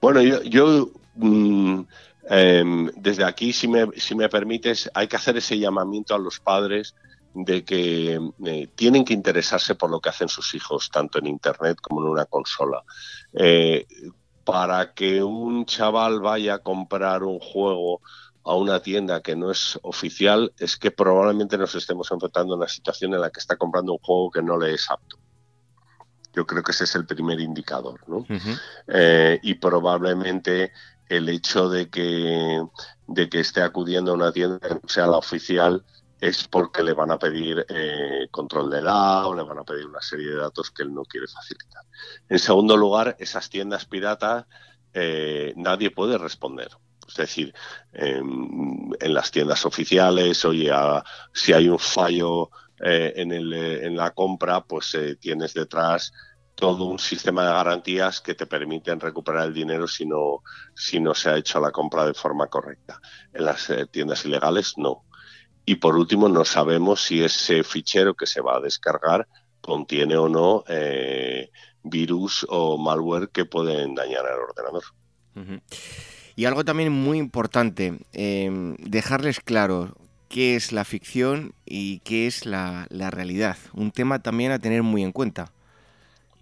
Bueno, 0.00 0.20
yo, 0.22 0.90
mm, 1.14 1.80
em, 2.28 2.90
desde 2.96 3.24
aquí, 3.24 3.52
si 3.52 3.68
me, 3.68 3.86
si 3.96 4.14
me 4.14 4.28
permites, 4.28 4.90
hay 4.94 5.08
que 5.08 5.16
hacer 5.16 5.36
ese 5.36 5.58
llamamiento 5.58 6.14
a 6.14 6.18
los 6.18 6.40
padres 6.40 6.94
de 7.34 7.64
que 7.64 8.20
eh, 8.44 8.68
tienen 8.74 9.04
que 9.04 9.14
interesarse 9.14 9.74
por 9.74 9.90
lo 9.90 10.00
que 10.00 10.08
hacen 10.08 10.28
sus 10.28 10.54
hijos, 10.54 10.90
tanto 10.90 11.18
en 11.18 11.26
Internet 11.26 11.78
como 11.80 12.00
en 12.02 12.08
una 12.08 12.24
consola. 12.24 12.82
Eh, 13.32 13.86
para 14.44 14.94
que 14.94 15.22
un 15.22 15.64
chaval 15.64 16.20
vaya 16.20 16.54
a 16.54 16.58
comprar 16.58 17.22
un 17.22 17.38
juego 17.38 18.00
a 18.42 18.54
una 18.54 18.80
tienda 18.80 19.20
que 19.20 19.36
no 19.36 19.50
es 19.50 19.78
oficial, 19.82 20.52
es 20.58 20.76
que 20.76 20.90
probablemente 20.90 21.58
nos 21.58 21.74
estemos 21.74 22.10
enfrentando 22.10 22.54
a 22.54 22.56
una 22.56 22.68
situación 22.68 23.14
en 23.14 23.20
la 23.20 23.30
que 23.30 23.38
está 23.38 23.56
comprando 23.56 23.92
un 23.92 23.98
juego 23.98 24.30
que 24.30 24.42
no 24.42 24.58
le 24.58 24.74
es 24.74 24.90
apto. 24.90 25.18
Yo 26.32 26.46
creo 26.46 26.62
que 26.62 26.72
ese 26.72 26.84
es 26.84 26.94
el 26.94 27.06
primer 27.06 27.40
indicador, 27.40 28.00
¿no? 28.08 28.24
Eh, 28.86 29.38
y 29.42 29.54
probablemente 29.54 30.72
el 31.10 31.28
hecho 31.28 31.68
de 31.68 31.90
que, 31.90 32.62
de 33.08 33.28
que 33.28 33.40
esté 33.40 33.62
acudiendo 33.62 34.12
a 34.12 34.14
una 34.14 34.32
tienda 34.32 34.60
que 34.60 34.78
sea 34.86 35.08
la 35.08 35.18
oficial 35.18 35.84
es 36.20 36.46
porque 36.46 36.84
le 36.84 36.92
van 36.92 37.10
a 37.10 37.18
pedir 37.18 37.66
eh, 37.68 38.28
control 38.30 38.70
de 38.70 38.78
edad 38.78 39.26
o 39.26 39.34
le 39.34 39.42
van 39.42 39.58
a 39.58 39.64
pedir 39.64 39.86
una 39.86 40.00
serie 40.00 40.30
de 40.30 40.36
datos 40.36 40.70
que 40.70 40.84
él 40.84 40.94
no 40.94 41.02
quiere 41.02 41.26
facilitar. 41.26 41.82
En 42.28 42.38
segundo 42.38 42.76
lugar, 42.76 43.16
esas 43.18 43.50
tiendas 43.50 43.86
piratas 43.86 44.46
eh, 44.94 45.52
nadie 45.56 45.90
puede 45.90 46.16
responder. 46.16 46.68
Es 47.08 47.16
decir, 47.16 47.52
en, 47.92 48.94
las 49.00 49.32
tiendas 49.32 49.66
oficiales, 49.66 50.44
oye, 50.44 50.70
si 51.32 51.52
hay 51.52 51.68
un 51.68 51.80
fallo 51.80 52.50
eh, 52.78 53.14
en, 53.16 53.32
el, 53.32 53.52
en, 53.52 53.96
la 53.96 54.12
compra, 54.12 54.60
pues 54.60 54.96
tienes 55.18 55.54
detrás 55.54 56.12
todo 56.60 56.84
un 56.84 57.00
sistema 57.00 57.44
de 57.44 57.52
garantías 57.52 58.20
que 58.20 58.34
te 58.34 58.46
permiten 58.46 59.00
recuperar 59.00 59.48
el 59.48 59.54
dinero 59.54 59.88
si 59.88 60.06
no, 60.06 60.42
si 60.74 61.00
no 61.00 61.14
se 61.14 61.30
ha 61.30 61.36
hecho 61.36 61.58
la 61.58 61.72
compra 61.72 62.06
de 62.06 62.14
forma 62.14 62.46
correcta. 62.46 63.00
En 63.32 63.44
las 63.46 63.68
eh, 63.70 63.86
tiendas 63.86 64.24
ilegales 64.24 64.74
no. 64.76 65.04
Y 65.64 65.76
por 65.76 65.96
último, 65.96 66.28
no 66.28 66.44
sabemos 66.44 67.02
si 67.02 67.22
ese 67.24 67.64
fichero 67.64 68.14
que 68.14 68.26
se 68.26 68.40
va 68.40 68.56
a 68.56 68.60
descargar 68.60 69.26
contiene 69.60 70.16
o 70.16 70.28
no 70.28 70.64
virus 71.82 72.46
o 72.48 72.78
malware 72.78 73.28
que 73.28 73.44
pueden 73.44 73.94
dañar 73.94 74.26
al 74.26 74.40
ordenador. 74.40 74.84
Y 76.36 76.44
algo 76.44 76.64
también 76.64 76.92
muy 76.92 77.18
importante, 77.18 77.98
em, 78.12 78.76
dejarles 78.76 79.40
claro 79.40 79.94
qué 80.28 80.56
es 80.56 80.72
la 80.72 80.84
ficción 80.84 81.54
y 81.66 81.98
qué 82.00 82.26
es 82.26 82.46
la, 82.46 82.86
realidad. 82.90 83.56
Un 83.74 83.90
tema 83.90 84.20
también 84.20 84.52
a 84.52 84.58
tener 84.58 84.82
muy 84.82 85.02
en 85.02 85.12
cuenta. 85.12 85.52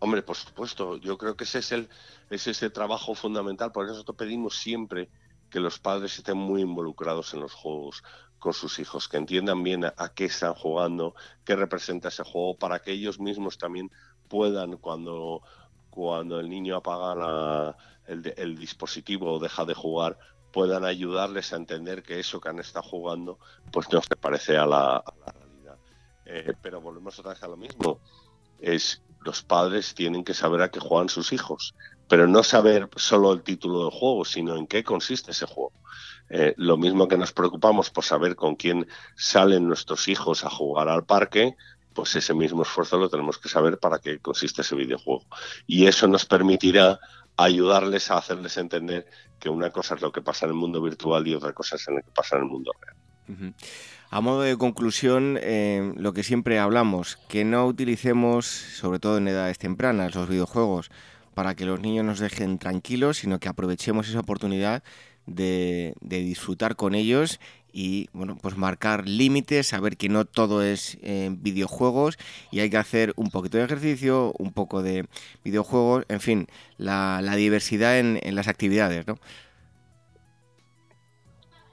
Hombre, 0.00 0.22
por 0.22 0.36
supuesto, 0.36 0.96
yo 0.96 1.18
creo 1.18 1.36
que 1.36 1.44
ese 1.44 1.58
es 1.58 1.72
el 1.72 1.88
ese 2.30 2.70
trabajo 2.70 3.14
fundamental, 3.14 3.72
por 3.72 3.84
eso 3.84 3.94
nosotros 3.94 4.16
pedimos 4.16 4.56
siempre 4.56 5.08
que 5.50 5.60
los 5.60 5.78
padres 5.78 6.18
estén 6.18 6.36
muy 6.36 6.60
involucrados 6.60 7.32
en 7.32 7.40
los 7.40 7.54
juegos 7.54 8.02
con 8.38 8.52
sus 8.52 8.78
hijos, 8.78 9.08
que 9.08 9.16
entiendan 9.16 9.62
bien 9.62 9.84
a, 9.84 10.12
qué 10.14 10.26
están 10.26 10.54
jugando, 10.54 11.14
qué 11.44 11.56
representa 11.56 12.08
ese 12.08 12.22
juego, 12.22 12.56
para 12.56 12.80
que 12.80 12.92
ellos 12.92 13.18
mismos 13.18 13.58
también 13.58 13.90
puedan, 14.28 14.76
cuando, 14.76 15.42
cuando 15.90 16.38
el 16.38 16.48
niño 16.48 16.76
apaga 16.76 17.76
el, 18.06 18.56
dispositivo 18.56 19.32
o 19.32 19.38
deja 19.38 19.64
de 19.64 19.74
jugar, 19.74 20.18
puedan 20.52 20.84
ayudarles 20.84 21.52
a 21.52 21.56
entender 21.56 22.02
que 22.02 22.20
eso 22.20 22.40
que 22.40 22.48
han 22.48 22.58
estado 22.58 22.86
jugando 22.88 23.38
pues 23.72 23.90
no 23.92 24.00
se 24.02 24.16
parece 24.16 24.56
a 24.56 24.66
la, 24.66 25.02
realidad. 25.34 25.78
Eh, 26.26 26.52
pero 26.62 26.80
volvemos 26.80 27.18
otra 27.18 27.32
vez 27.32 27.42
a 27.42 27.48
lo 27.48 27.56
mismo. 27.56 28.00
Es 28.60 29.02
los 29.20 29.42
padres 29.42 29.94
tienen 29.94 30.24
que 30.24 30.34
saber 30.34 30.62
a 30.62 30.70
qué 30.70 30.80
juegan 30.80 31.08
sus 31.08 31.32
hijos, 31.32 31.74
pero 32.08 32.26
no 32.26 32.42
saber 32.42 32.88
solo 32.96 33.32
el 33.32 33.42
título 33.42 33.84
del 33.84 33.90
juego, 33.90 34.24
sino 34.24 34.56
en 34.56 34.66
qué 34.66 34.82
consiste 34.82 35.32
ese 35.32 35.46
juego. 35.46 35.72
Eh, 36.30 36.54
lo 36.56 36.76
mismo 36.76 37.08
que 37.08 37.16
nos 37.16 37.32
preocupamos 37.32 37.90
por 37.90 38.04
saber 38.04 38.36
con 38.36 38.56
quién 38.56 38.86
salen 39.16 39.66
nuestros 39.66 40.08
hijos 40.08 40.44
a 40.44 40.50
jugar 40.50 40.88
al 40.88 41.04
parque, 41.04 41.56
pues 41.94 42.14
ese 42.16 42.34
mismo 42.34 42.62
esfuerzo 42.62 42.98
lo 42.98 43.08
tenemos 43.08 43.38
que 43.38 43.48
saber 43.48 43.78
para 43.78 43.98
qué 43.98 44.18
consiste 44.20 44.62
ese 44.62 44.76
videojuego. 44.76 45.24
Y 45.66 45.86
eso 45.86 46.06
nos 46.06 46.26
permitirá 46.26 47.00
ayudarles 47.36 48.10
a 48.10 48.18
hacerles 48.18 48.56
entender 48.56 49.06
que 49.38 49.48
una 49.48 49.70
cosa 49.70 49.94
es 49.94 50.02
lo 50.02 50.12
que 50.12 50.22
pasa 50.22 50.46
en 50.46 50.50
el 50.50 50.56
mundo 50.56 50.82
virtual 50.82 51.26
y 51.26 51.34
otra 51.34 51.52
cosa 51.52 51.76
es 51.76 51.86
lo 51.88 51.96
que 51.96 52.10
pasa 52.14 52.36
en 52.36 52.42
el 52.42 52.48
mundo 52.48 52.72
real. 52.80 53.54
A 54.10 54.22
modo 54.22 54.40
de 54.40 54.56
conclusión, 54.56 55.38
eh, 55.42 55.92
lo 55.96 56.14
que 56.14 56.22
siempre 56.22 56.58
hablamos, 56.58 57.18
que 57.28 57.44
no 57.44 57.66
utilicemos, 57.66 58.46
sobre 58.46 58.98
todo 59.00 59.18
en 59.18 59.28
edades 59.28 59.58
tempranas, 59.58 60.14
los 60.14 60.28
videojuegos 60.28 60.90
para 61.34 61.54
que 61.54 61.66
los 61.66 61.80
niños 61.80 62.06
nos 62.06 62.18
dejen 62.18 62.58
tranquilos, 62.58 63.18
sino 63.18 63.38
que 63.38 63.48
aprovechemos 63.48 64.08
esa 64.08 64.20
oportunidad 64.20 64.82
de, 65.26 65.94
disfrutar 66.00 66.74
con 66.74 66.94
ellos 66.94 67.38
y 67.70 68.08
bueno, 68.12 68.38
pues 68.40 68.56
marcar 68.56 69.06
límites, 69.06 69.68
saber 69.68 69.96
que 69.96 70.08
no 70.08 70.24
todo 70.24 70.62
es 70.62 70.98
eh, 71.02 71.28
videojuegos 71.30 72.18
y 72.50 72.60
hay 72.60 72.70
que 72.70 72.78
hacer 72.78 73.12
un 73.16 73.30
poquito 73.30 73.58
de 73.58 73.64
ejercicio, 73.64 74.32
un 74.38 74.52
poco 74.52 74.82
de 74.82 75.06
videojuegos, 75.44 76.06
en 76.08 76.20
fin, 76.20 76.46
la, 76.78 77.20
diversidad 77.36 77.98
en, 77.98 78.34
las 78.34 78.48
actividades, 78.48 79.06
¿no? 79.06 79.18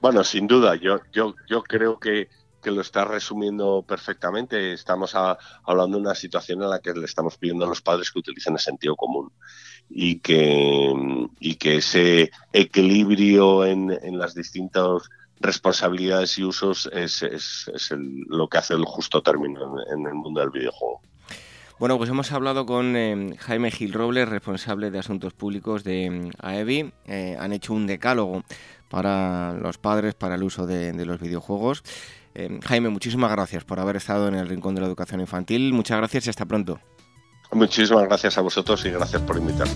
Bueno, 0.06 0.24
sin 0.24 0.46
duda, 0.46 0.76
yo, 0.76 1.00
yo, 1.12 1.34
yo 1.48 1.64
creo 1.64 2.00
que, 2.00 2.30
lo 2.66 2.82
está 2.82 3.06
resumiendo 3.06 3.84
perfectamente. 3.88 4.72
Estamos 4.72 5.16
hablando 5.16 5.98
de 5.98 6.04
una 6.04 6.14
situación 6.14 6.62
en 6.62 6.70
la 6.70 6.80
que 6.80 6.94
le 6.94 7.06
estamos 7.06 7.38
pidiendo 7.40 7.66
a 7.66 7.70
los 7.70 7.82
padres 7.82 8.12
que 8.12 8.20
utilicen 8.20 8.54
el 8.54 8.60
sentido 8.60 8.96
común 8.96 9.32
y 9.90 10.20
que, 10.20 10.94
y 11.40 11.56
que 11.56 11.78
ese 11.78 12.30
equilibrio 12.54 13.66
en, 13.66 13.90
en 13.90 14.20
las 14.20 14.36
distintas 14.36 15.10
responsabilidades 15.40 16.38
y 16.38 16.44
usos 16.44 16.88
es, 16.94 17.24
es, 17.24 17.66
lo 18.28 18.48
que 18.48 18.60
hace 18.60 18.76
el 18.76 18.86
justo 18.86 19.24
término 19.24 19.76
en, 19.92 20.06
el 20.06 20.14
mundo 20.14 20.40
del 20.40 20.52
videojuego. 20.52 21.02
Bueno, 21.78 21.98
pues 21.98 22.10
hemos 22.10 22.32
hablado 22.32 22.66
con 22.66 22.96
eh, 22.96 23.36
Jaime 23.38 23.70
Gil 23.70 23.92
Robles, 23.92 24.30
responsable 24.30 24.92
de 24.92 25.00
Asuntos 25.00 25.34
Públicos 25.34 25.84
de 25.84 26.10
mm, 26.10 26.30
AEBI. 26.40 26.94
Eh, 27.06 27.38
han 27.38 27.52
hecho 27.52 27.74
un 27.74 27.86
decálogo 27.86 28.44
para 28.90 29.54
los 29.54 29.78
padres 29.78 30.14
para 30.16 30.36
el 30.36 30.44
uso 30.44 30.66
de, 30.66 30.94
los 31.06 31.20
videojuegos. 31.20 31.84
Eh, 32.34 32.60
Jaime, 32.64 32.90
muchísimas 32.90 33.32
gracias 33.32 33.64
por 33.64 33.80
haber 33.80 33.96
estado 33.96 34.28
en 34.28 34.36
el 34.36 34.48
Rincón 34.48 34.76
de 34.76 34.82
la 34.82 34.88
Educación 34.88 35.22
Infantil. 35.22 35.74
Muchas 35.74 35.98
gracias 35.98 36.28
y 36.28 36.30
hasta 36.30 36.46
pronto. 36.46 36.80
Muchísimas 37.52 38.04
gracias 38.04 38.38
a 38.38 38.42
vosotros 38.42 38.86
y 38.86 38.92
gracias 38.92 39.22
por 39.22 39.38
invitarme. 39.38 39.74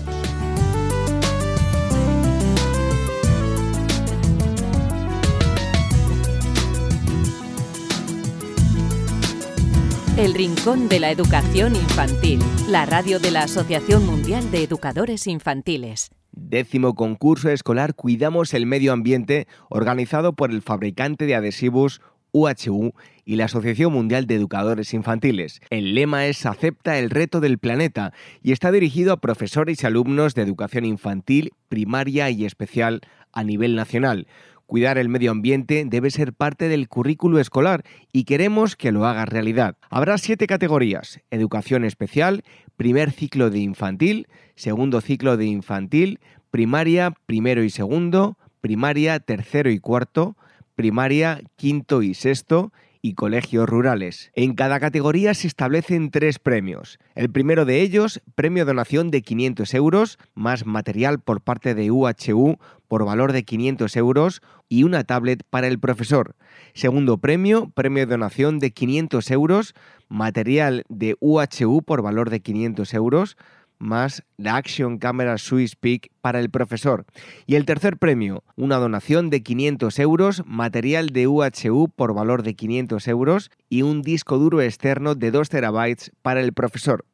El 10.20 10.34
Rincón 10.34 10.90
de 10.90 11.00
la 11.00 11.10
Educación 11.10 11.74
Infantil, 11.74 12.40
la 12.68 12.84
radio 12.84 13.18
de 13.20 13.30
la 13.30 13.44
Asociación 13.44 14.04
Mundial 14.04 14.50
de 14.50 14.64
Educadores 14.64 15.26
Infantiles. 15.26 16.10
Décimo 16.42 16.94
concurso 16.94 17.50
escolar 17.50 17.94
Cuidamos 17.94 18.54
el 18.54 18.64
Medio 18.64 18.94
Ambiente, 18.94 19.46
organizado 19.68 20.32
por 20.32 20.50
el 20.50 20.62
fabricante 20.62 21.26
de 21.26 21.34
adhesivos 21.34 22.00
UHU 22.32 22.92
y 23.26 23.36
la 23.36 23.44
Asociación 23.44 23.92
Mundial 23.92 24.26
de 24.26 24.36
Educadores 24.36 24.94
Infantiles. 24.94 25.60
El 25.68 25.94
lema 25.94 26.26
es 26.26 26.46
Acepta 26.46 26.98
el 26.98 27.10
reto 27.10 27.40
del 27.40 27.58
planeta 27.58 28.14
y 28.42 28.52
está 28.52 28.72
dirigido 28.72 29.12
a 29.12 29.20
profesores 29.20 29.82
y 29.82 29.86
alumnos 29.86 30.34
de 30.34 30.42
educación 30.42 30.86
infantil, 30.86 31.52
primaria 31.68 32.30
y 32.30 32.46
especial 32.46 33.02
a 33.32 33.44
nivel 33.44 33.76
nacional. 33.76 34.26
Cuidar 34.70 34.98
el 34.98 35.08
medio 35.08 35.32
ambiente 35.32 35.82
debe 35.84 36.12
ser 36.12 36.32
parte 36.32 36.68
del 36.68 36.86
currículo 36.88 37.40
escolar 37.40 37.82
y 38.12 38.22
queremos 38.22 38.76
que 38.76 38.92
lo 38.92 39.04
haga 39.04 39.24
realidad. 39.24 39.74
Habrá 39.90 40.16
siete 40.16 40.46
categorías. 40.46 41.18
Educación 41.32 41.84
especial, 41.84 42.44
primer 42.76 43.10
ciclo 43.10 43.50
de 43.50 43.58
infantil, 43.58 44.28
segundo 44.54 45.00
ciclo 45.00 45.36
de 45.36 45.46
infantil, 45.46 46.20
primaria, 46.52 47.12
primero 47.26 47.64
y 47.64 47.70
segundo, 47.70 48.38
primaria, 48.60 49.18
tercero 49.18 49.72
y 49.72 49.80
cuarto, 49.80 50.36
primaria, 50.76 51.40
quinto 51.56 52.00
y 52.00 52.14
sexto 52.14 52.72
y 53.02 53.14
colegios 53.14 53.68
rurales. 53.68 54.30
En 54.34 54.54
cada 54.54 54.80
categoría 54.80 55.34
se 55.34 55.46
establecen 55.46 56.10
tres 56.10 56.38
premios. 56.38 56.98
El 57.14 57.30
primero 57.30 57.64
de 57.64 57.80
ellos, 57.80 58.20
premio 58.34 58.64
donación 58.64 59.10
de 59.10 59.22
500 59.22 59.74
euros, 59.74 60.18
más 60.34 60.66
material 60.66 61.20
por 61.20 61.40
parte 61.40 61.74
de 61.74 61.90
UHU 61.90 62.58
por 62.88 63.04
valor 63.04 63.32
de 63.32 63.44
500 63.44 63.96
euros 63.96 64.42
y 64.68 64.82
una 64.82 65.04
tablet 65.04 65.44
para 65.48 65.68
el 65.68 65.78
profesor. 65.78 66.34
Segundo 66.74 67.18
premio, 67.18 67.70
premio 67.70 68.06
donación 68.06 68.58
de 68.58 68.72
500 68.72 69.30
euros, 69.30 69.74
material 70.08 70.84
de 70.88 71.16
UHU 71.20 71.82
por 71.82 72.02
valor 72.02 72.30
de 72.30 72.40
500 72.40 72.92
euros, 72.94 73.36
más 73.80 74.22
la 74.36 74.56
Action 74.56 74.98
Camera 74.98 75.38
Swiss 75.38 75.74
Peak 75.74 76.10
para 76.20 76.38
el 76.38 76.50
profesor. 76.50 77.06
Y 77.46 77.56
el 77.56 77.64
tercer 77.64 77.96
premio, 77.96 78.44
una 78.54 78.76
donación 78.76 79.30
de 79.30 79.42
500 79.42 79.98
euros, 79.98 80.44
material 80.46 81.08
de 81.08 81.26
UHU 81.26 81.88
por 81.88 82.14
valor 82.14 82.44
de 82.44 82.54
500 82.54 83.08
euros 83.08 83.50
y 83.68 83.82
un 83.82 84.02
disco 84.02 84.38
duro 84.38 84.60
externo 84.60 85.16
de 85.16 85.32
2 85.32 85.48
terabytes 85.48 86.12
para 86.22 86.40
el 86.40 86.52
profesor. 86.52 87.04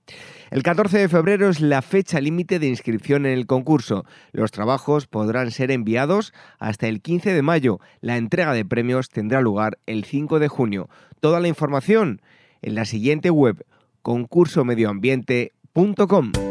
El 0.50 0.62
14 0.62 0.98
de 0.98 1.08
febrero 1.08 1.48
es 1.48 1.60
la 1.60 1.82
fecha 1.82 2.20
límite 2.20 2.58
de 2.58 2.68
inscripción 2.68 3.26
en 3.26 3.32
el 3.32 3.46
concurso. 3.46 4.04
Los 4.32 4.52
trabajos 4.52 5.06
podrán 5.06 5.50
ser 5.50 5.70
enviados 5.70 6.32
hasta 6.58 6.88
el 6.88 7.00
15 7.00 7.32
de 7.32 7.42
mayo. 7.42 7.80
La 8.00 8.16
entrega 8.16 8.52
de 8.52 8.64
premios 8.64 9.08
tendrá 9.08 9.40
lugar 9.40 9.78
el 9.86 10.04
5 10.04 10.38
de 10.38 10.48
junio. 10.48 10.88
Toda 11.20 11.40
la 11.40 11.48
información 11.48 12.20
en 12.62 12.74
la 12.74 12.84
siguiente 12.84 13.30
web 13.30 13.64
concursomedioambiente.com. 14.02 16.45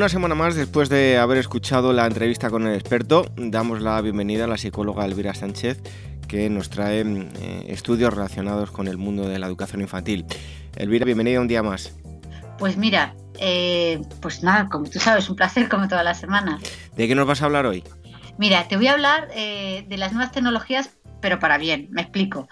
Una 0.00 0.08
semana 0.08 0.34
más, 0.34 0.54
después 0.54 0.88
de 0.88 1.18
haber 1.18 1.36
escuchado 1.36 1.92
la 1.92 2.06
entrevista 2.06 2.48
con 2.48 2.66
el 2.66 2.74
experto, 2.74 3.26
damos 3.36 3.82
la 3.82 4.00
bienvenida 4.00 4.44
a 4.44 4.46
la 4.46 4.56
psicóloga 4.56 5.04
Elvira 5.04 5.34
Sánchez, 5.34 5.82
que 6.26 6.48
nos 6.48 6.70
trae 6.70 7.02
eh, 7.02 7.64
estudios 7.68 8.14
relacionados 8.14 8.70
con 8.70 8.88
el 8.88 8.96
mundo 8.96 9.28
de 9.28 9.38
la 9.38 9.46
educación 9.46 9.82
infantil. 9.82 10.24
Elvira, 10.76 11.04
bienvenida 11.04 11.38
un 11.38 11.48
día 11.48 11.62
más. 11.62 11.94
Pues 12.58 12.78
mira, 12.78 13.14
eh, 13.38 14.00
pues 14.22 14.42
nada, 14.42 14.70
como 14.70 14.88
tú 14.88 14.98
sabes, 14.98 15.28
un 15.28 15.36
placer 15.36 15.68
como 15.68 15.86
todas 15.86 16.02
las 16.02 16.18
semanas. 16.18 16.62
¿De 16.96 17.06
qué 17.06 17.14
nos 17.14 17.26
vas 17.26 17.42
a 17.42 17.44
hablar 17.44 17.66
hoy? 17.66 17.84
Mira, 18.38 18.68
te 18.68 18.78
voy 18.78 18.86
a 18.86 18.92
hablar 18.92 19.28
eh, 19.34 19.84
de 19.86 19.98
las 19.98 20.14
nuevas 20.14 20.32
tecnologías, 20.32 20.96
pero 21.20 21.38
para 21.38 21.58
bien, 21.58 21.88
me 21.90 22.00
explico. 22.00 22.48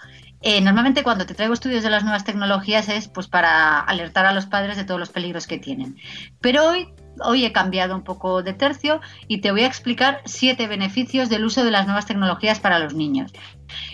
normalmente 0.61 1.01
cuando 1.01 1.25
te 1.25 1.33
traigo 1.33 1.55
estudios 1.55 1.81
de 1.81 1.89
las 1.89 2.03
nuevas 2.03 2.25
tecnologías 2.25 2.89
es 2.89 3.07
pues 3.07 3.27
para 3.27 3.79
alertar 3.79 4.27
a 4.27 4.33
los 4.33 4.45
padres 4.45 4.77
de 4.77 4.83
todos 4.83 4.99
los 4.99 5.09
peligros 5.09 5.47
que 5.47 5.57
tienen. 5.57 5.97
Pero 6.41 6.67
hoy 6.67 6.93
hoy 7.23 7.45
he 7.45 7.51
cambiado 7.51 7.95
un 7.95 8.03
poco 8.03 8.43
de 8.43 8.53
tercio 8.53 9.01
y 9.27 9.41
te 9.41 9.51
voy 9.51 9.61
a 9.61 9.67
explicar 9.67 10.21
siete 10.25 10.67
beneficios 10.67 11.29
del 11.29 11.45
uso 11.45 11.63
de 11.63 11.71
las 11.71 11.85
nuevas 11.85 12.05
tecnologías 12.05 12.59
para 12.59 12.79
los 12.79 12.93
niños. 12.93 13.31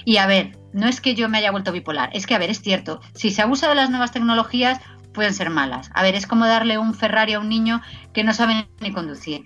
Y 0.06 0.18
a 0.18 0.28
ver, 0.28 0.58
no 0.74 0.88
es 0.88 1.02
que 1.02 1.16
yo 1.16 1.30
me 1.30 1.38
haya 1.38 1.52
vuelto 1.52 1.72
bipolar, 1.72 2.10
es 2.14 2.28
que 2.28 2.36
a 2.36 2.40
ver, 2.40 2.50
es 2.50 2.62
cierto, 2.62 3.02
si 3.14 3.32
se 3.32 3.42
abusa 3.42 3.70
de 3.70 3.76
las 3.76 3.90
nuevas 3.90 4.12
tecnologías 4.12 4.80
pueden 5.14 5.34
ser 5.34 5.50
malas. 5.50 5.90
A 5.94 6.04
ver, 6.04 6.16
es 6.16 6.28
como 6.28 6.46
darle 6.46 6.78
un 6.78 6.94
Ferrari 6.94 7.34
a 7.34 7.40
un 7.40 7.50
niño 7.50 7.82
que 8.14 8.24
no 8.24 8.34
sabe 8.34 8.68
ni 8.82 8.92
conducir. 8.92 9.46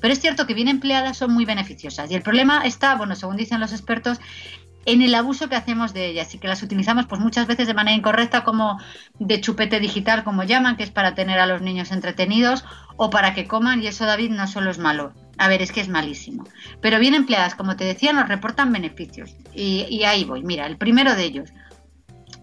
Pero 0.00 0.14
es 0.14 0.20
cierto 0.20 0.46
que 0.46 0.54
bien 0.54 0.68
empleadas 0.68 1.18
son 1.18 1.32
muy 1.32 1.44
beneficiosas. 1.44 2.10
Y 2.10 2.14
el 2.14 2.22
problema 2.22 2.62
está, 2.64 2.94
bueno, 2.94 3.14
según 3.14 3.36
dicen 3.36 3.60
los 3.60 3.72
expertos, 3.72 4.18
en 4.86 5.02
el 5.02 5.14
abuso 5.14 5.48
que 5.48 5.56
hacemos 5.56 5.92
de 5.92 6.06
ellas 6.06 6.34
y 6.34 6.38
que 6.38 6.48
las 6.48 6.62
utilizamos 6.62 7.06
pues 7.06 7.20
muchas 7.20 7.46
veces 7.46 7.66
de 7.66 7.74
manera 7.74 7.96
incorrecta 7.96 8.44
como 8.44 8.78
de 9.18 9.40
chupete 9.40 9.80
digital 9.80 10.24
como 10.24 10.44
llaman, 10.44 10.76
que 10.76 10.84
es 10.84 10.90
para 10.90 11.14
tener 11.14 11.38
a 11.38 11.46
los 11.46 11.62
niños 11.62 11.92
entretenidos 11.92 12.64
o 12.96 13.10
para 13.10 13.34
que 13.34 13.46
coman 13.46 13.82
y 13.82 13.88
eso 13.88 14.06
David 14.06 14.30
no 14.30 14.46
solo 14.46 14.70
es 14.70 14.78
malo. 14.78 15.12
A 15.38 15.48
ver, 15.48 15.62
es 15.62 15.72
que 15.72 15.80
es 15.80 15.88
malísimo. 15.88 16.46
Pero 16.82 16.98
bien 16.98 17.14
empleadas, 17.14 17.54
como 17.54 17.74
te 17.76 17.84
decía, 17.84 18.12
nos 18.12 18.28
reportan 18.28 18.72
beneficios. 18.72 19.34
Y, 19.54 19.86
y 19.88 20.04
ahí 20.04 20.24
voy. 20.24 20.42
Mira, 20.42 20.66
el 20.66 20.76
primero 20.76 21.14
de 21.14 21.24
ellos, 21.24 21.50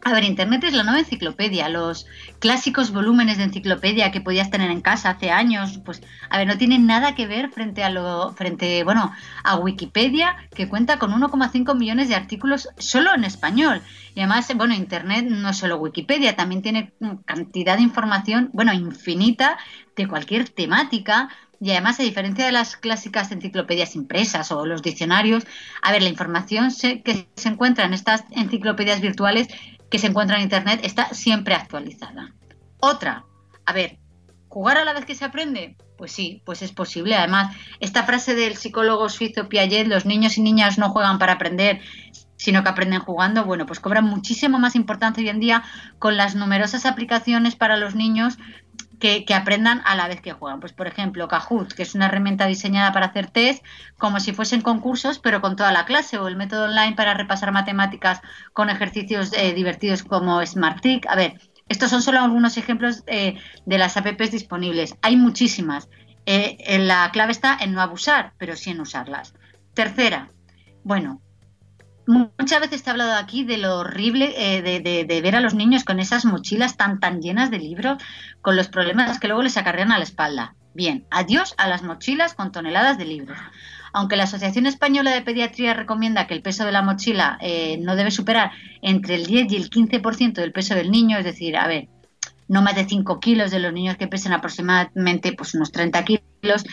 a 0.03 0.13
ver, 0.13 0.23
Internet 0.23 0.63
es 0.63 0.73
la 0.73 0.83
nueva 0.83 0.99
enciclopedia. 0.99 1.69
Los 1.69 2.05
clásicos 2.39 2.91
volúmenes 2.91 3.37
de 3.37 3.45
enciclopedia 3.45 4.11
que 4.11 4.21
podías 4.21 4.49
tener 4.49 4.71
en 4.71 4.81
casa 4.81 5.11
hace 5.11 5.31
años, 5.31 5.79
pues, 5.83 6.01
a 6.29 6.37
ver, 6.37 6.47
no 6.47 6.57
tienen 6.57 6.85
nada 6.85 7.15
que 7.15 7.27
ver 7.27 7.49
frente 7.49 7.83
a 7.83 7.89
lo, 7.89 8.33
frente, 8.33 8.83
bueno, 8.83 9.11
a 9.43 9.55
Wikipedia, 9.57 10.35
que 10.55 10.69
cuenta 10.69 10.99
con 10.99 11.11
1,5 11.11 11.75
millones 11.77 12.09
de 12.09 12.15
artículos 12.15 12.69
solo 12.77 13.13
en 13.13 13.23
español. 13.23 13.81
Y 14.15 14.21
además, 14.21 14.51
bueno, 14.55 14.73
Internet 14.73 15.25
no 15.29 15.49
es 15.49 15.57
solo 15.57 15.77
Wikipedia, 15.77 16.35
también 16.35 16.61
tiene 16.61 16.93
cantidad 17.25 17.77
de 17.77 17.83
información, 17.83 18.49
bueno, 18.53 18.73
infinita 18.73 19.57
de 19.95 20.07
cualquier 20.07 20.49
temática. 20.49 21.29
Y 21.59 21.71
además, 21.71 21.99
a 21.99 22.03
diferencia 22.03 22.45
de 22.45 22.51
las 22.51 22.77
clásicas 22.77 23.31
enciclopedias 23.31 23.95
impresas 23.95 24.51
o 24.51 24.65
los 24.65 24.83
diccionarios, 24.83 25.43
a 25.81 25.91
ver, 25.91 26.03
la 26.03 26.09
información 26.09 26.69
que 27.03 27.27
se 27.35 27.49
encuentra 27.49 27.85
en 27.85 27.93
estas 27.93 28.23
enciclopedias 28.31 29.01
virtuales 29.01 29.47
que 29.89 29.99
se 29.99 30.07
encuentra 30.07 30.37
en 30.37 30.43
Internet 30.43 30.81
está 30.83 31.13
siempre 31.13 31.55
actualizada. 31.55 32.33
Otra, 32.79 33.25
a 33.65 33.73
ver, 33.73 33.99
¿jugar 34.47 34.77
a 34.77 34.85
la 34.85 34.93
vez 34.93 35.05
que 35.05 35.15
se 35.15 35.25
aprende? 35.25 35.77
Pues 35.97 36.11
sí, 36.11 36.41
pues 36.45 36.61
es 36.61 36.71
posible. 36.71 37.15
Además, 37.15 37.55
esta 37.79 38.03
frase 38.03 38.35
del 38.35 38.55
psicólogo 38.55 39.09
suizo 39.09 39.49
Piaget, 39.49 39.87
los 39.87 40.05
niños 40.05 40.37
y 40.37 40.41
niñas 40.41 40.77
no 40.77 40.89
juegan 40.89 41.17
para 41.17 41.33
aprender, 41.33 41.81
sino 42.35 42.63
que 42.63 42.69
aprenden 42.69 42.99
jugando, 42.99 43.45
bueno, 43.45 43.65
pues 43.65 43.79
cobra 43.79 44.01
muchísimo 44.01 44.59
más 44.59 44.75
importancia 44.75 45.21
hoy 45.21 45.29
en 45.29 45.39
día 45.39 45.63
con 45.97 46.17
las 46.17 46.35
numerosas 46.35 46.85
aplicaciones 46.85 47.55
para 47.55 47.77
los 47.77 47.95
niños 47.95 48.37
que, 48.99 49.25
aprendan 49.33 49.81
a 49.85 49.95
la 49.95 50.07
vez 50.07 50.21
que 50.21 50.33
juegan. 50.33 50.59
Pues, 50.59 50.73
por 50.73 50.87
ejemplo, 50.87 51.27
Kahoot, 51.27 51.73
que 51.73 51.83
es 51.83 51.95
una 51.95 52.07
herramienta 52.07 52.47
diseñada 52.47 52.91
para 52.91 53.07
hacer 53.07 53.29
test 53.29 53.63
como 53.97 54.19
si 54.19 54.33
fuesen 54.33 54.61
concursos, 54.61 55.19
pero 55.19 55.41
con 55.41 55.55
toda 55.55 55.71
la 55.71 55.85
clase, 55.85 56.17
o 56.17 56.27
el 56.27 56.35
método 56.35 56.65
online 56.65 56.95
para 56.95 57.13
repasar 57.13 57.51
matemáticas 57.51 58.21
con 58.53 58.69
ejercicios 58.69 59.31
eh, 59.33 59.53
divertidos 59.53 60.03
como 60.03 60.45
SmartTick. 60.45 61.07
A 61.07 61.15
ver, 61.15 61.39
estos 61.69 61.89
son 61.89 62.01
solo 62.01 62.19
algunos 62.19 62.57
ejemplos 62.57 63.03
eh, 63.07 63.37
de 63.65 63.77
las 63.77 63.97
apps 63.97 64.31
disponibles. 64.31 64.95
Hay 65.01 65.17
muchísimas. 65.17 65.89
Eh, 66.25 66.79
la 66.79 67.09
clave 67.11 67.31
está 67.31 67.57
en 67.59 67.73
no 67.73 67.81
abusar, 67.81 68.33
pero 68.37 68.55
sí 68.55 68.71
en 68.71 68.81
usarlas. 68.81 69.33
Tercera, 69.73 70.31
bueno, 70.83 71.21
Muchas 72.07 72.61
veces 72.61 72.83
te 72.83 72.89
he 72.89 72.91
hablado 72.91 73.15
aquí 73.15 73.43
de 73.43 73.57
lo 73.57 73.79
horrible 73.79 74.33
eh, 74.37 74.61
de, 74.61 75.21
ver 75.21 75.35
a 75.35 75.41
los 75.41 75.53
niños 75.53 75.83
con 75.83 75.99
esas 75.99 76.23
mochilas 76.23 76.77
tan 76.77 77.01
tan 77.01 77.21
llenas 77.21 77.51
de 77.51 77.59
libros, 77.59 78.01
con 78.41 78.55
los 78.55 78.69
problemas 78.69 79.19
que 79.19 79.27
luego 79.27 79.43
les 79.43 79.57
acarrean 79.57 79.91
a 79.91 79.97
la 79.97 80.05
espalda. 80.05 80.55
Bien, 80.73 81.05
adiós 81.11 81.53
a 81.57 81.67
las 81.67 81.83
mochilas 81.83 82.33
con 82.33 82.53
toneladas 82.53 82.97
de 82.97 83.03
libros. 83.03 83.37
Aunque 83.91 84.15
la 84.15 84.23
Asociación 84.23 84.67
Española 84.67 85.11
de 85.11 85.21
Pediatría 85.21 85.73
recomienda 85.73 86.27
que 86.27 86.33
el 86.33 86.41
peso 86.41 86.65
de 86.65 86.71
la 86.71 86.81
mochila 86.81 87.37
eh, 87.41 87.77
no 87.81 87.97
debe 87.97 88.11
superar 88.11 88.51
entre 88.81 89.15
el 89.15 89.25
10 89.25 89.51
y 89.51 89.55
el 89.57 89.69
15% 89.69 90.33
del 90.33 90.53
peso 90.53 90.75
del 90.75 90.91
niño, 90.91 91.17
es 91.17 91.25
decir, 91.25 91.57
a 91.57 91.67
ver, 91.67 91.89
no 92.47 92.61
más 92.61 92.75
de 92.75 92.85
5 92.85 93.19
kilos 93.19 93.51
de 93.51 93.59
los 93.59 93.73
niños 93.73 93.97
que 93.97 94.07
pesen 94.07 94.31
aproximadamente 94.31 95.33
pues, 95.33 95.53
unos 95.55 95.71
30 95.71 96.05
kilos, 96.05 96.63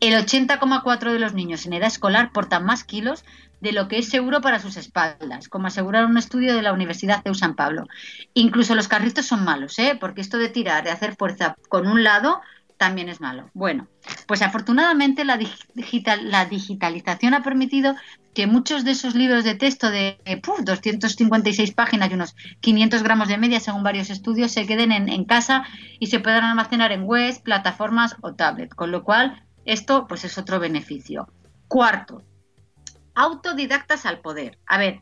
el 0.00 0.14
80,4 0.14 1.12
de 1.12 1.18
los 1.18 1.34
niños 1.34 1.66
en 1.66 1.72
edad 1.72 1.88
escolar 1.88 2.30
portan 2.32 2.64
más 2.64 2.84
kilos 2.84 3.24
de 3.64 3.72
lo 3.72 3.88
que 3.88 3.98
es 3.98 4.10
seguro 4.10 4.42
para 4.42 4.60
sus 4.60 4.76
espaldas, 4.76 5.48
como 5.48 5.66
asegura 5.66 6.04
un 6.04 6.18
estudio 6.18 6.54
de 6.54 6.60
la 6.60 6.74
Universidad 6.74 7.24
de 7.24 7.34
San 7.34 7.56
Pablo. 7.56 7.86
Incluso 8.34 8.74
los 8.74 8.88
carritos 8.88 9.24
son 9.24 9.42
malos, 9.42 9.78
¿eh? 9.78 9.96
porque 9.98 10.20
esto 10.20 10.36
de 10.36 10.50
tirar, 10.50 10.84
de 10.84 10.90
hacer 10.90 11.16
fuerza 11.16 11.56
con 11.70 11.86
un 11.86 12.04
lado, 12.04 12.42
también 12.76 13.08
es 13.08 13.22
malo. 13.22 13.48
Bueno, 13.54 13.88
pues 14.26 14.42
afortunadamente 14.42 15.24
la, 15.24 15.38
digital, 15.38 16.30
la 16.30 16.44
digitalización 16.44 17.32
ha 17.32 17.42
permitido 17.42 17.94
que 18.34 18.46
muchos 18.46 18.84
de 18.84 18.90
esos 18.90 19.14
libros 19.14 19.44
de 19.44 19.54
texto 19.54 19.90
de 19.90 20.18
256 20.62 21.72
páginas 21.72 22.10
y 22.10 22.14
unos 22.14 22.36
500 22.60 23.02
gramos 23.02 23.28
de 23.28 23.38
media, 23.38 23.60
según 23.60 23.82
varios 23.82 24.10
estudios, 24.10 24.52
se 24.52 24.66
queden 24.66 24.92
en, 24.92 25.08
en 25.08 25.24
casa 25.24 25.64
y 25.98 26.08
se 26.08 26.20
puedan 26.20 26.44
almacenar 26.44 26.92
en 26.92 27.04
webs, 27.04 27.38
plataformas 27.38 28.16
o 28.20 28.34
tablet. 28.34 28.74
Con 28.74 28.90
lo 28.90 29.04
cual, 29.04 29.42
esto 29.64 30.06
pues 30.06 30.26
es 30.26 30.36
otro 30.36 30.60
beneficio. 30.60 31.28
Cuarto, 31.66 32.22
autodidactas 33.14 34.06
al 34.06 34.20
poder. 34.20 34.58
A 34.66 34.78
ver, 34.78 35.00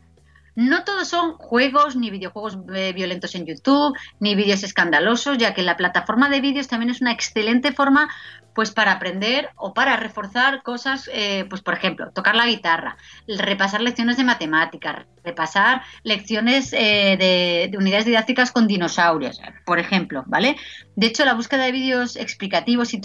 no 0.55 0.85
todos 0.85 1.09
son 1.09 1.35
juegos 1.39 1.97
ni 1.97 2.11
videojuegos 2.11 2.59
eh, 2.75 2.93
violentos 2.93 3.35
en 3.35 3.47
YouTube, 3.47 3.97
ni 4.21 4.35
vídeos 4.35 4.63
escandalosos, 4.63 5.39
ya 5.39 5.55
que 5.55 5.63
la 5.63 5.79
plataforma 5.79 6.29
de 6.29 6.43
vídeos 6.43 6.69
también 6.69 6.91
es 6.91 7.01
una 7.01 7.13
excelente 7.13 7.73
forma 7.73 8.11
pues 8.55 8.71
para 8.71 8.93
aprender 8.93 9.49
o 9.57 9.73
para 9.73 9.97
reforzar 9.97 10.63
cosas, 10.63 11.09
eh, 11.15 11.47
pues 11.49 11.63
por 11.63 11.73
ejemplo, 11.73 12.11
tocar 12.13 12.35
la 12.35 12.47
guitarra, 12.47 12.99
repasar 13.27 13.81
lecciones 13.81 14.19
de 14.19 14.25
matemáticas, 14.25 15.07
repasar 15.25 15.81
lecciones 16.03 16.75
eh, 16.75 17.17
de, 17.19 17.69
de, 17.71 17.79
unidades 17.79 18.05
didácticas 18.05 18.53
con 18.53 18.67
dinosaurios, 18.67 19.41
por 19.65 19.79
ejemplo, 19.79 20.23
¿vale? 20.27 20.57
De 20.97 21.07
hecho, 21.07 21.25
la 21.25 21.33
búsqueda 21.33 21.65
de 21.65 21.73
vídeos 21.73 22.17
explicativos 22.17 22.93
y, 22.93 23.01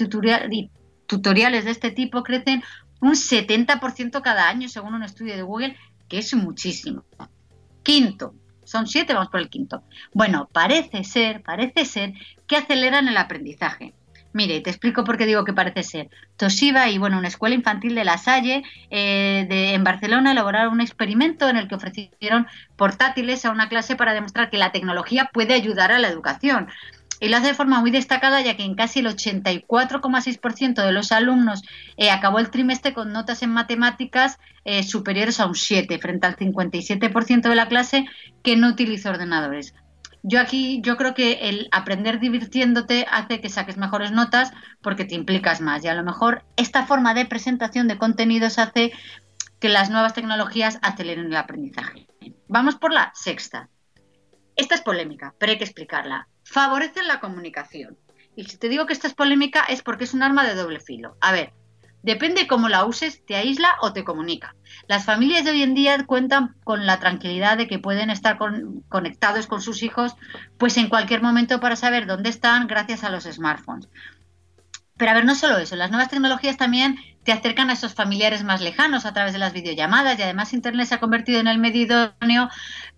y 0.52 0.70
tutoriales 1.06 1.64
de 1.64 1.72
este 1.72 1.92
tipo 1.92 2.24
crecen 2.24 2.62
un 3.02 3.14
70% 3.14 4.22
cada 4.22 4.50
año, 4.50 4.70
según 4.70 4.94
un 4.94 5.04
estudio 5.04 5.36
de 5.36 5.44
Google, 5.44 5.76
que 6.08 6.20
es 6.20 6.34
muchísimo. 6.34 7.04
Quinto, 7.84 8.34
son 8.64 8.86
siete, 8.86 9.14
vamos 9.14 9.30
por 9.30 9.40
el 9.40 9.50
quinto. 9.50 9.84
Bueno, 10.14 10.50
parece 10.52 11.04
ser, 11.04 11.42
parece 11.42 11.86
ser 11.86 12.14
que 12.48 12.58
aceleran 12.58 13.08
el 13.08 13.18
aprendizaje. 13.18 13.94
Mire, 14.34 14.60
te 14.60 14.70
explico 14.70 15.04
por 15.04 15.18
qué 15.18 15.26
digo 15.26 15.46
que 15.46 15.54
parece 15.54 15.84
ser. 15.84 16.10
Toshiba 16.36 16.90
y 16.90 16.98
bueno, 16.98 17.18
una 17.18 17.30
escuela 17.30 17.56
infantil 17.56 17.96
de 17.96 18.04
La 18.04 18.18
Salle 18.18 18.62
eh, 18.92 19.48
de, 19.50 19.74
en 19.74 19.84
Barcelona 19.84 20.34
elaboraron 20.34 20.74
un 20.74 20.82
experimento 20.82 21.50
en 21.50 21.58
el 21.58 21.68
que 21.68 21.76
ofrecieron 21.76 22.46
portátiles 22.76 23.46
a 23.46 23.52
una 23.52 23.70
clase 23.70 23.96
para 23.96 24.14
demostrar 24.14 24.50
que 24.50 24.58
la 24.58 24.72
tecnología 24.72 25.32
puede 25.34 25.54
ayudar 25.54 25.92
a 25.92 25.98
la 25.98 26.10
educación. 26.10 26.68
Y 27.20 27.30
lo 27.30 27.38
hace 27.38 27.48
de 27.48 27.54
forma 27.54 27.80
muy 27.82 27.90
destacada, 27.90 28.42
ya 28.42 28.56
que 28.56 28.64
en 28.64 28.76
casi 28.76 29.00
el 29.00 29.08
84,6% 29.08 30.86
de 30.86 30.92
los 30.92 31.12
alumnos 31.12 31.64
eh, 31.98 32.12
acabó 32.12 32.40
el 32.40 32.52
trimestre 32.52 32.94
con 32.94 33.12
notas 33.12 33.42
en 33.42 33.50
matemáticas 33.50 34.38
eh, 34.66 34.84
superiores 34.84 35.40
a 35.40 35.48
un 35.48 35.56
7, 35.56 35.98
frente 36.00 36.28
al 36.28 36.36
57% 36.36 37.50
de 37.50 37.56
la 37.56 37.68
clase 37.68 38.06
que 38.44 38.56
no 38.56 38.70
utilizó 38.70 39.10
ordenadores. 39.10 39.74
Yo 40.24 40.40
aquí, 40.42 40.82
yo 40.82 40.98
creo 40.98 41.14
que 41.14 41.50
el 41.50 41.70
aprender 41.72 42.20
divirtiéndote 42.20 43.06
hace 43.10 43.40
que 43.40 43.50
saques 43.50 43.78
mejores 43.78 44.12
notas 44.12 44.52
porque 44.82 45.06
te 45.06 45.16
implicas 45.16 45.62
más. 45.62 45.84
Y 45.84 45.88
a 45.88 45.96
lo 45.96 46.04
mejor 46.04 46.44
esta 46.56 46.86
forma 46.86 47.14
de 47.14 47.26
presentación 47.26 47.88
de 47.88 47.98
contenidos 47.98 48.60
hace 48.60 48.92
que 49.60 49.70
las 49.70 49.90
nuevas 49.90 50.14
tecnologías 50.14 50.80
aceleren 50.82 51.28
el 51.28 51.36
aprendizaje. 51.36 52.08
Vamos 52.48 52.76
por 52.76 52.94
la 52.94 53.12
sexta. 53.16 53.70
Esta 54.56 54.76
es 54.76 54.82
polémica, 54.82 55.34
pero 55.40 55.52
hay 55.52 55.58
que 55.58 55.64
explicarla 55.64 56.28
favorecen 56.48 57.08
la 57.08 57.20
comunicación. 57.20 57.98
Y 58.36 58.46
si 58.46 58.58
te 58.58 58.70
digo 58.70 58.86
que 58.86 58.94
esta 58.94 59.08
es 59.08 59.14
polémica 59.14 59.64
es 59.68 59.82
porque 59.82 60.06
es 60.06 60.14
un 60.14 60.24
arma 60.24 60.48
de 60.48 60.56
doble 60.56 60.80
filo. 60.80 61.18
A 61.20 61.32
ver, 61.34 61.54
depende 62.04 62.48
cómo 62.48 62.70
la 62.70 62.86
uses, 62.86 63.26
te 63.26 63.36
aísla 63.36 63.76
o 63.82 63.92
te 63.92 64.06
comunica. 64.06 64.56
Las 64.88 65.04
familias 65.04 65.44
de 65.44 65.52
hoy 65.52 65.64
en 65.64 65.74
día 65.74 66.06
cuentan 66.06 66.56
con 66.64 66.86
la 66.86 67.00
tranquilidad 67.00 67.58
de 67.58 67.68
que 67.68 67.80
pueden 67.80 68.10
estar 68.10 68.38
conectados 68.88 69.48
con 69.48 69.62
sus 69.62 69.84
hijos 69.84 70.16
pues 70.58 70.78
en 70.78 70.88
cualquier 70.88 71.22
momento 71.22 71.60
para 71.60 71.76
saber 71.76 72.06
dónde 72.06 72.30
están 72.30 72.68
gracias 72.68 73.04
a 73.04 73.10
los 73.10 73.26
smartphones. 73.26 73.90
Pero 74.96 75.12
a 75.12 75.16
ver, 75.16 75.26
no 75.26 75.36
solo 75.36 75.58
eso, 75.58 75.76
las 75.76 75.92
nuevas 75.92 76.10
tecnologías 76.10 76.58
también 76.58 76.98
te 77.28 77.34
acercan 77.34 77.70
a 77.70 77.74
esos 77.74 77.94
familiares 77.94 78.46
más 78.46 78.62
lejanos 78.62 79.06
a 79.06 79.12
través 79.12 79.34
de 79.34 79.40
las 79.40 79.52
videollamadas 79.52 80.18
y 80.18 80.22
además 80.22 80.54
Internet 80.54 80.88
se 80.88 80.96
ha 80.96 81.02
convertido 81.02 81.42
en 81.42 81.48
el 81.48 81.58
medio 81.58 81.82
idóneo 81.82 82.50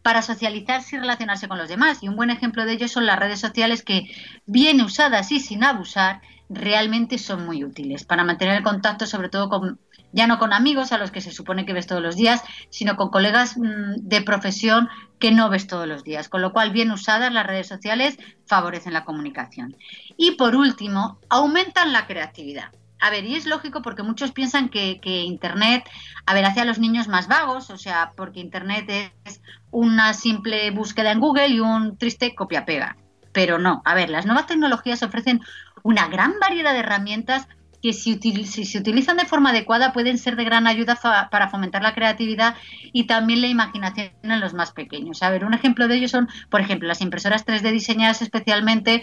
para 0.04 0.22
socializarse 0.22 0.96
y 0.96 1.00
relacionarse 1.00 1.48
con 1.48 1.58
los 1.58 1.68
demás. 1.68 2.04
Y 2.04 2.10
un 2.10 2.16
buen 2.16 2.30
ejemplo 2.30 2.64
de 2.64 2.74
ello 2.74 2.88
son 2.88 3.08
las 3.08 3.18
redes 3.18 3.40
sociales 3.40 3.82
que, 3.82 4.04
bien 4.46 4.82
usadas 4.82 5.32
y 5.32 5.40
sin 5.40 5.64
abusar, 5.64 6.22
realmente 6.48 7.18
son 7.18 7.44
muy 7.44 7.64
útiles 7.64 8.04
para 8.04 8.24
mantener 8.24 8.58
el 8.58 8.64
contacto 8.64 9.08
sobre 9.08 9.30
todo 9.30 9.50
con 9.50 9.80
ya 10.12 10.28
no 10.28 10.38
con 10.38 10.54
amigos 10.54 10.92
a 10.92 11.00
los 11.00 11.10
que 11.10 11.22
se 11.22 11.32
supone 11.32 11.66
que 11.66 11.74
ves 11.74 11.88
todos 11.88 12.02
los 12.04 12.16
días, 12.16 12.44
sino 12.70 12.98
con 12.98 13.10
colegas 13.10 13.58
mm, 13.58 13.96
de 13.96 14.22
profesión 14.22 14.90
que 15.18 15.32
no 15.32 15.50
ves 15.50 15.66
todos 15.66 15.88
los 15.88 16.04
días. 16.04 16.30
Con 16.30 16.44
lo 16.44 16.54
cual, 16.54 16.70
bien 16.70 16.92
usadas, 16.92 17.34
las 17.34 17.48
redes 17.48 17.68
sociales 17.68 18.20
favorecen 18.46 18.94
la 18.94 19.06
comunicación. 19.06 19.76
Y 20.18 20.32
por 20.32 20.56
último, 20.56 21.20
aumentan 21.30 21.94
la 21.94 22.06
creatividad. 22.06 22.72
A 23.00 23.10
ver, 23.10 23.24
y 23.26 23.36
es 23.36 23.46
lógico 23.46 23.82
porque 23.82 24.04
muchos 24.04 24.32
piensan 24.32 24.70
que, 24.70 25.00
Internet, 25.04 25.90
a 26.26 26.34
ver, 26.34 26.46
hace 26.46 26.60
a 26.60 26.66
los 26.66 26.80
niños 26.80 27.08
más 27.08 27.28
vagos, 27.28 27.70
o 27.70 27.78
sea, 27.78 28.12
porque 28.16 28.42
Internet 28.42 29.12
es 29.26 29.42
una 29.72 30.14
simple 30.14 30.70
búsqueda 30.72 31.12
en 31.12 31.20
Google 31.20 31.48
y 31.48 31.60
un 31.60 31.98
triste 31.98 32.36
copia-pega. 32.36 32.98
Pero 33.32 33.58
no, 33.58 33.82
a 33.86 33.94
ver, 33.94 34.10
las 34.10 34.26
nuevas 34.26 34.48
tecnologías 34.48 35.04
ofrecen 35.04 35.42
una 35.84 36.08
gran 36.08 36.40
variedad 36.40 36.74
de 36.74 36.80
herramientas 36.80 37.48
que 37.82 37.94
si, 37.94 38.20
si, 38.46 38.66
se 38.66 38.78
utilizan 38.78 39.18
de 39.18 39.26
forma 39.26 39.52
adecuada 39.52 39.94
pueden 39.94 40.18
ser 40.18 40.36
de 40.36 40.44
gran 40.44 40.68
ayuda 40.68 41.00
para 41.32 41.50
fomentar 41.50 41.82
la 41.82 41.96
creatividad 41.96 42.56
y 42.92 43.06
también 43.06 43.42
la 43.42 43.48
imaginación 43.48 44.12
en 44.24 44.40
los 44.40 44.54
más 44.54 44.72
pequeños. 44.72 45.24
A 45.24 45.30
ver, 45.30 45.46
un 45.46 45.54
ejemplo 45.54 45.88
de 45.88 45.96
ello 45.96 46.10
son, 46.10 46.28
por 46.50 46.62
ejemplo, 46.62 46.88
las 46.88 47.02
impresoras 47.02 47.46
3D 47.46 47.72
diseñadas 47.72 48.22
especialmente 48.22 49.02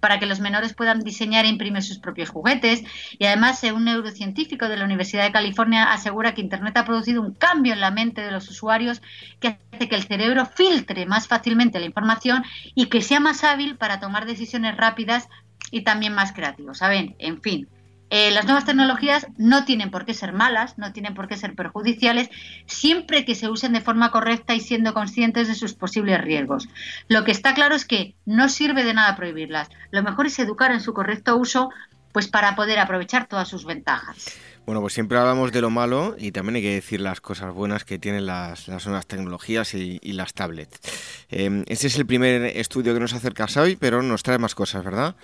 para 0.00 0.18
que 0.18 0.26
los 0.26 0.40
menores 0.40 0.74
puedan 0.74 1.00
diseñar 1.00 1.44
e 1.44 1.48
imprimir 1.48 1.82
sus 1.82 1.98
propios 1.98 2.30
juguetes. 2.30 2.84
Y 3.18 3.26
además, 3.26 3.62
un 3.64 3.84
neurocientífico 3.84 4.68
de 4.68 4.76
la 4.76 4.84
Universidad 4.84 5.24
de 5.24 5.32
California 5.32 5.92
asegura 5.92 6.34
que 6.34 6.40
Internet 6.40 6.76
ha 6.76 6.84
producido 6.84 7.22
un 7.22 7.34
cambio 7.34 7.72
en 7.72 7.80
la 7.80 7.90
mente 7.90 8.20
de 8.20 8.30
los 8.30 8.48
usuarios 8.48 9.02
que 9.40 9.58
hace 9.72 9.88
que 9.88 9.96
el 9.96 10.04
cerebro 10.04 10.46
filtre 10.46 11.06
más 11.06 11.26
fácilmente 11.26 11.78
la 11.78 11.86
información 11.86 12.44
y 12.74 12.86
que 12.86 13.02
sea 13.02 13.20
más 13.20 13.44
hábil 13.44 13.76
para 13.76 14.00
tomar 14.00 14.26
decisiones 14.26 14.76
rápidas 14.76 15.28
y 15.70 15.82
también 15.82 16.14
más 16.14 16.32
creativos. 16.32 16.78
¿Saben? 16.78 17.14
En 17.18 17.40
fin, 17.40 17.68
eh, 18.10 18.30
las 18.30 18.44
nuevas 18.44 18.64
tecnologías 18.64 19.26
no 19.36 19.64
tienen 19.64 19.90
por 19.90 20.04
qué 20.04 20.14
ser 20.14 20.32
malas, 20.32 20.78
no 20.78 20.92
tienen 20.92 21.14
por 21.14 21.28
qué 21.28 21.36
ser 21.36 21.54
perjudiciales, 21.54 22.30
siempre 22.66 23.24
que 23.24 23.34
se 23.34 23.48
usen 23.48 23.72
de 23.72 23.80
forma 23.80 24.10
correcta 24.10 24.54
y 24.54 24.60
siendo 24.60 24.94
conscientes 24.94 25.48
de 25.48 25.54
sus 25.54 25.74
posibles 25.74 26.20
riesgos. 26.20 26.68
Lo 27.08 27.24
que 27.24 27.32
está 27.32 27.54
claro 27.54 27.74
es 27.74 27.84
que 27.84 28.14
no 28.24 28.48
sirve 28.48 28.84
de 28.84 28.94
nada 28.94 29.16
prohibirlas. 29.16 29.68
Lo 29.90 30.02
mejor 30.02 30.26
es 30.26 30.38
educar 30.38 30.72
en 30.72 30.80
su 30.80 30.94
correcto 30.94 31.36
uso, 31.36 31.70
pues 32.12 32.28
para 32.28 32.56
poder 32.56 32.78
aprovechar 32.78 33.26
todas 33.26 33.48
sus 33.48 33.64
ventajas. 33.64 34.32
Bueno, 34.64 34.82
pues 34.82 34.92
siempre 34.92 35.16
hablamos 35.16 35.50
de 35.50 35.62
lo 35.62 35.70
malo 35.70 36.14
y 36.18 36.30
también 36.30 36.56
hay 36.56 36.62
que 36.62 36.74
decir 36.74 37.00
las 37.00 37.22
cosas 37.22 37.54
buenas 37.54 37.84
que 37.84 37.98
tienen 37.98 38.26
las, 38.26 38.68
nuevas 38.68 39.06
tecnologías 39.06 39.72
y, 39.72 39.98
las 40.12 40.34
tablets. 40.34 40.78
Eh, 41.30 41.64
este 41.68 41.86
es 41.86 41.96
el 41.96 42.04
primer 42.04 42.44
estudio 42.44 42.92
que 42.92 43.00
nos 43.00 43.14
acercas 43.14 43.56
hoy, 43.56 43.76
pero 43.76 44.02
nos 44.02 44.22
trae 44.22 44.36
más 44.36 44.54
cosas, 44.54 44.84
¿verdad? 44.84 45.16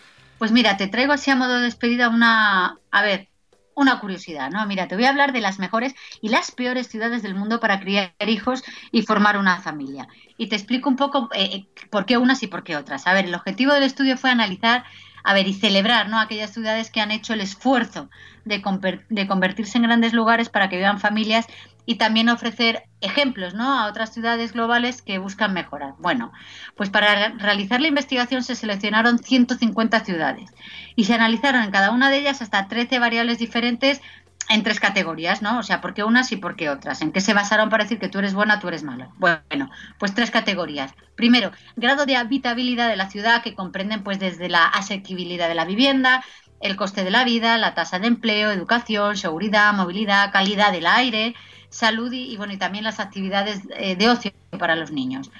Pues 0.44 0.52
mira, 0.52 0.76
te 0.76 0.88
traigo 0.88 1.14
así 1.14 1.30
a 1.30 1.37
modo 1.37 1.54
de 1.54 1.62
despedida 1.62 2.11
una, 2.11 2.78
a 2.90 3.02
ver, 3.02 3.30
una 3.74 3.98
curiosidad, 3.98 4.50
¿no? 4.50 4.66
Mira, 4.66 4.88
te 4.88 4.94
voy 4.94 5.07
a 5.07 5.09
hablar 5.09 5.33
de 5.33 5.40
las 5.40 5.59
mejores 5.59 5.94
y 6.20 6.28
las 6.28 6.50
peores 6.50 6.87
ciudades 6.87 7.22
del 7.22 7.35
mundo 7.35 7.61
para 7.61 7.80
criar 7.80 8.12
hijos 8.26 8.62
y 8.92 9.00
formar 9.00 9.38
una 9.38 9.62
familia. 9.62 10.07
Y 10.37 10.50
te 10.50 10.57
explico 10.57 10.90
un 10.90 10.96
poco 10.96 11.30
eh, 11.33 11.44
eh, 11.44 11.66
por 11.88 12.04
qué 12.04 12.18
unas 12.18 12.42
y 12.42 12.46
por 12.46 12.62
qué 12.62 12.76
otras. 12.76 13.07
A 13.07 13.14
ver, 13.14 13.24
el 13.24 13.35
objetivo 13.35 13.72
del 13.72 13.85
estudio 13.85 14.18
fue 14.18 14.28
analizar 14.28 14.85
a 15.24 15.32
ver, 15.32 15.48
y 15.48 15.54
celebrar 15.54 16.08
¿no? 16.08 16.20
aquellas 16.20 16.52
ciudades 16.52 16.90
que 16.90 17.00
han 17.00 17.10
hecho 17.10 17.32
el 17.32 17.40
esfuerzo 17.40 18.10
de, 18.44 18.62
de, 19.08 19.26
convertirse 19.26 19.78
en 19.78 19.84
grandes 19.84 20.12
lugares 20.12 20.50
para 20.50 20.68
que 20.68 20.76
vivan 20.76 21.00
familias 21.00 21.46
y 21.87 21.96
también 21.96 22.28
ofrecer 22.28 22.84
ejemplos 23.00 23.54
¿no? 23.54 23.78
a 23.78 23.87
otras 23.87 24.12
ciudades 24.12 24.52
globales 24.52 25.00
que 25.00 25.18
buscan 25.18 25.54
mejorar. 25.54 25.94
Bueno, 25.98 26.30
pues 26.76 26.90
para 26.90 27.30
realizar 27.30 27.80
la 27.80 27.88
investigación 27.88 28.42
se 28.42 28.54
seleccionaron 28.54 29.18
150 29.18 30.00
ciudades 30.00 30.50
y 30.94 31.04
se 31.04 31.14
analizaron 31.14 31.62
en 31.62 31.70
cada 31.70 31.90
una 31.90 32.10
de 32.10 32.18
ellas 32.18 32.42
hasta 32.42 32.68
13 32.68 32.98
variables 32.98 33.38
diferentes 33.38 34.02
en 34.48 34.62
tres 34.62 34.80
categorías, 34.80 35.42
¿no? 35.42 35.59
O 35.59 35.62
sea, 35.62 35.80
¿por 35.80 35.94
qué 35.94 36.04
unas 36.04 36.30
y 36.33 36.37
por 36.37 36.57
qué 36.57 36.70
otras? 36.70 37.02
¿En 37.02 37.12
qué 37.12 37.20
se 37.20 37.35
basaron 37.35 37.70
para 37.70 37.85
decir 37.85 37.98
que 37.98 38.09
tú 38.09 38.18
eres 38.18 38.35
buena, 38.35 38.61
tú 38.61 38.68
eres 38.68 38.83
mala? 38.83 39.11
Bueno, 39.18 39.70
pues 39.98 40.14
tres 40.14 40.30
categorías. 40.30 40.94
Primero, 41.16 41.50
grado 41.76 42.07
de 42.07 42.16
habitabilidad 42.16 42.88
de 42.88 42.96
la 42.96 43.11
ciudad, 43.11 43.42
que 43.42 43.54
comprenden 43.54 44.02
pues 44.02 44.18
desde 44.18 44.48
la 44.48 44.66
asequibilidad 44.66 45.48
de 45.48 45.54
la 45.54 45.64
vivienda, 45.64 46.24
el 46.61 46.76
coste 46.76 47.04
de 47.04 47.11
la 47.11 47.24
vida, 47.24 47.59
la 47.59 47.74
tasa 47.74 47.98
de 47.98 48.07
empleo, 48.07 48.50
educación, 48.50 49.16
seguridad, 49.16 49.72
movilidad, 49.74 50.33
calidad 50.33 50.72
del 50.72 50.87
aire, 50.87 51.35
salud 51.68 52.12
y, 52.12 52.37
bueno, 52.37 52.52
y 52.52 52.57
también 52.57 52.85
las 52.85 53.00
actividades 53.00 53.62
eh, 53.76 53.96
de 53.96 54.09
ocio 54.09 54.33
para 54.59 54.76
los 54.76 54.90
niños. 54.90 55.30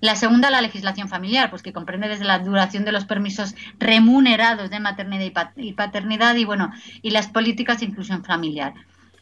La 0.00 0.14
segunda, 0.14 0.50
la 0.50 0.60
legislación 0.60 1.08
familiar, 1.08 1.48
pues 1.48 1.62
que 1.62 1.72
comprende 1.72 2.08
desde 2.08 2.24
la 2.24 2.38
duración 2.38 2.84
de 2.84 2.92
los 2.92 3.06
permisos 3.06 3.54
remunerados 3.78 4.68
de 4.68 4.80
maternidad 4.80 5.52
y 5.56 5.72
paternidad 5.72 6.34
y 6.34 6.44
bueno, 6.44 6.70
y 7.00 7.10
las 7.10 7.28
políticas 7.28 7.80
de 7.80 7.86
inclusión 7.86 8.22
familiar. 8.22 8.74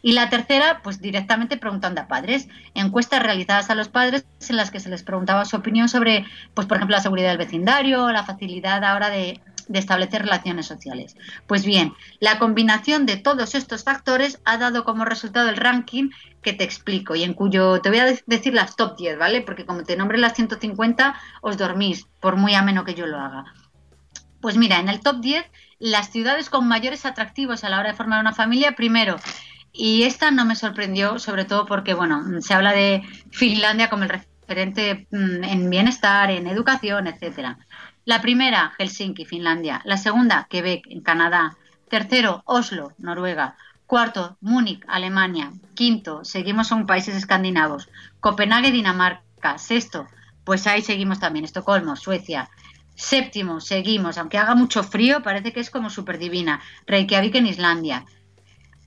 Y 0.03 0.13
la 0.13 0.29
tercera, 0.29 0.81
pues 0.83 1.01
directamente 1.01 1.57
preguntando 1.57 2.03
a 2.03 2.09
padres, 2.09 2.49
encuestas 2.75 3.23
realizadas 3.23 3.71
a 3.71 3.75
los 3.75 3.89
padres 3.89 4.27
en 4.51 4.57
las 4.57 4.71
que 4.71 4.79
se 4.79 4.91
les 4.91 5.03
preguntaba 5.03 5.47
su 5.47 5.57
opinión 5.57 5.89
sobre, 5.89 6.27
pues 6.53 6.67
por 6.67 6.77
ejemplo, 6.77 6.97
la 6.97 7.03
seguridad 7.03 7.29
del 7.29 7.39
vecindario, 7.39 8.13
la 8.13 8.25
facilidad 8.25 8.85
ahora 8.85 9.09
de, 9.09 9.41
de 9.69 9.79
establecer 9.79 10.23
relaciones 10.23 10.67
sociales. 10.67 11.17
Pues 11.47 11.65
bien, 11.65 11.95
la 12.21 12.39
combinación 12.39 13.07
de 13.07 13.17
todos 13.17 13.55
estos 13.55 13.85
factores 13.85 14.41
ha 14.45 14.59
dado 14.59 14.85
como 14.85 15.05
resultado 15.05 15.49
el 15.49 15.57
ranking 15.57 16.11
que 16.43 16.53
te 16.53 16.65
explico 16.65 17.15
y 17.15 17.23
en 17.23 17.35
cuyo 17.35 17.81
te 17.81 17.89
voy 17.89 17.99
a 17.99 18.07
decir 18.27 18.55
las 18.55 18.77
top 18.77 18.97
10, 18.97 19.19
¿vale? 19.19 19.41
Porque 19.43 19.67
como 19.67 19.83
te 19.83 19.97
nombre 19.97 20.19
las 20.19 20.35
150, 20.35 21.15
os 21.41 21.57
dormís, 21.57 22.07
por 22.21 22.37
muy 22.37 22.55
ameno 22.55 22.85
que 22.85 22.95
yo 22.95 23.07
lo 23.07 23.19
haga. 23.19 23.45
Pues 24.41 24.57
mira, 24.57 24.79
en 24.79 24.89
el 24.89 25.01
top 25.01 25.21
10, 25.21 25.45
las 25.79 26.11
ciudades 26.11 26.51
con 26.51 26.69
mayores 26.69 27.07
atractivos 27.07 27.65
a 27.65 27.69
la 27.69 27.81
hora 27.81 27.91
de 27.91 27.97
formar 27.97 28.21
una 28.21 28.35
familia, 28.35 28.73
primero, 28.73 29.17
y 29.77 30.05
esta 30.05 30.31
no 30.31 30.45
me 30.45 30.55
sorprendió, 30.55 31.19
sobre 31.19 31.45
todo 31.45 31.67
porque, 31.67 31.95
bueno, 31.95 32.41
se 32.41 32.55
habla 32.55 32.73
de 32.73 33.03
Finlandia 33.33 33.91
como 33.91 34.05
el 34.05 34.09
referente 34.09 35.09
mm, 35.11 35.43
en 35.43 35.69
bienestar, 35.69 36.31
en 36.31 36.47
educación, 36.47 37.09
etcétera. 37.09 37.59
La 38.07 38.21
primera, 38.21 38.75
Helsinki, 38.79 39.25
Finlandia. 39.25 39.81
La 39.85 39.97
segunda, 39.97 40.47
Quebec, 40.51 40.87
en 40.91 41.01
Canadá. 41.01 41.57
Tercero, 41.89 42.43
Oslo, 42.45 42.93
Noruega. 42.99 43.57
Cuarto, 43.87 44.37
Múnich, 44.43 44.85
Alemania. 44.89 45.53
Quinto, 45.75 46.23
seguimos 46.23 46.71
en 46.71 46.87
países 46.87 47.15
escandinavos. 47.17 47.89
Copenhague, 48.21 48.73
Dinamarca. 48.73 49.57
Sexto, 49.57 50.07
pues 50.45 50.67
ahí 50.67 50.83
seguimos 50.83 51.19
también, 51.19 51.47
Estocolmo, 51.47 51.97
Suecia. 51.97 52.51
Séptimo, 52.95 53.61
seguimos, 53.61 54.19
aunque 54.19 54.39
haga 54.39 54.55
mucho 54.55 54.83
frío, 54.83 55.23
parece 55.23 55.53
que 55.53 55.61
es 55.61 55.71
como 55.71 55.89
súper 55.89 56.19
divina. 56.19 56.61
Reykjavik 56.87 57.35
en 57.37 57.47
Islandia. 57.47 58.05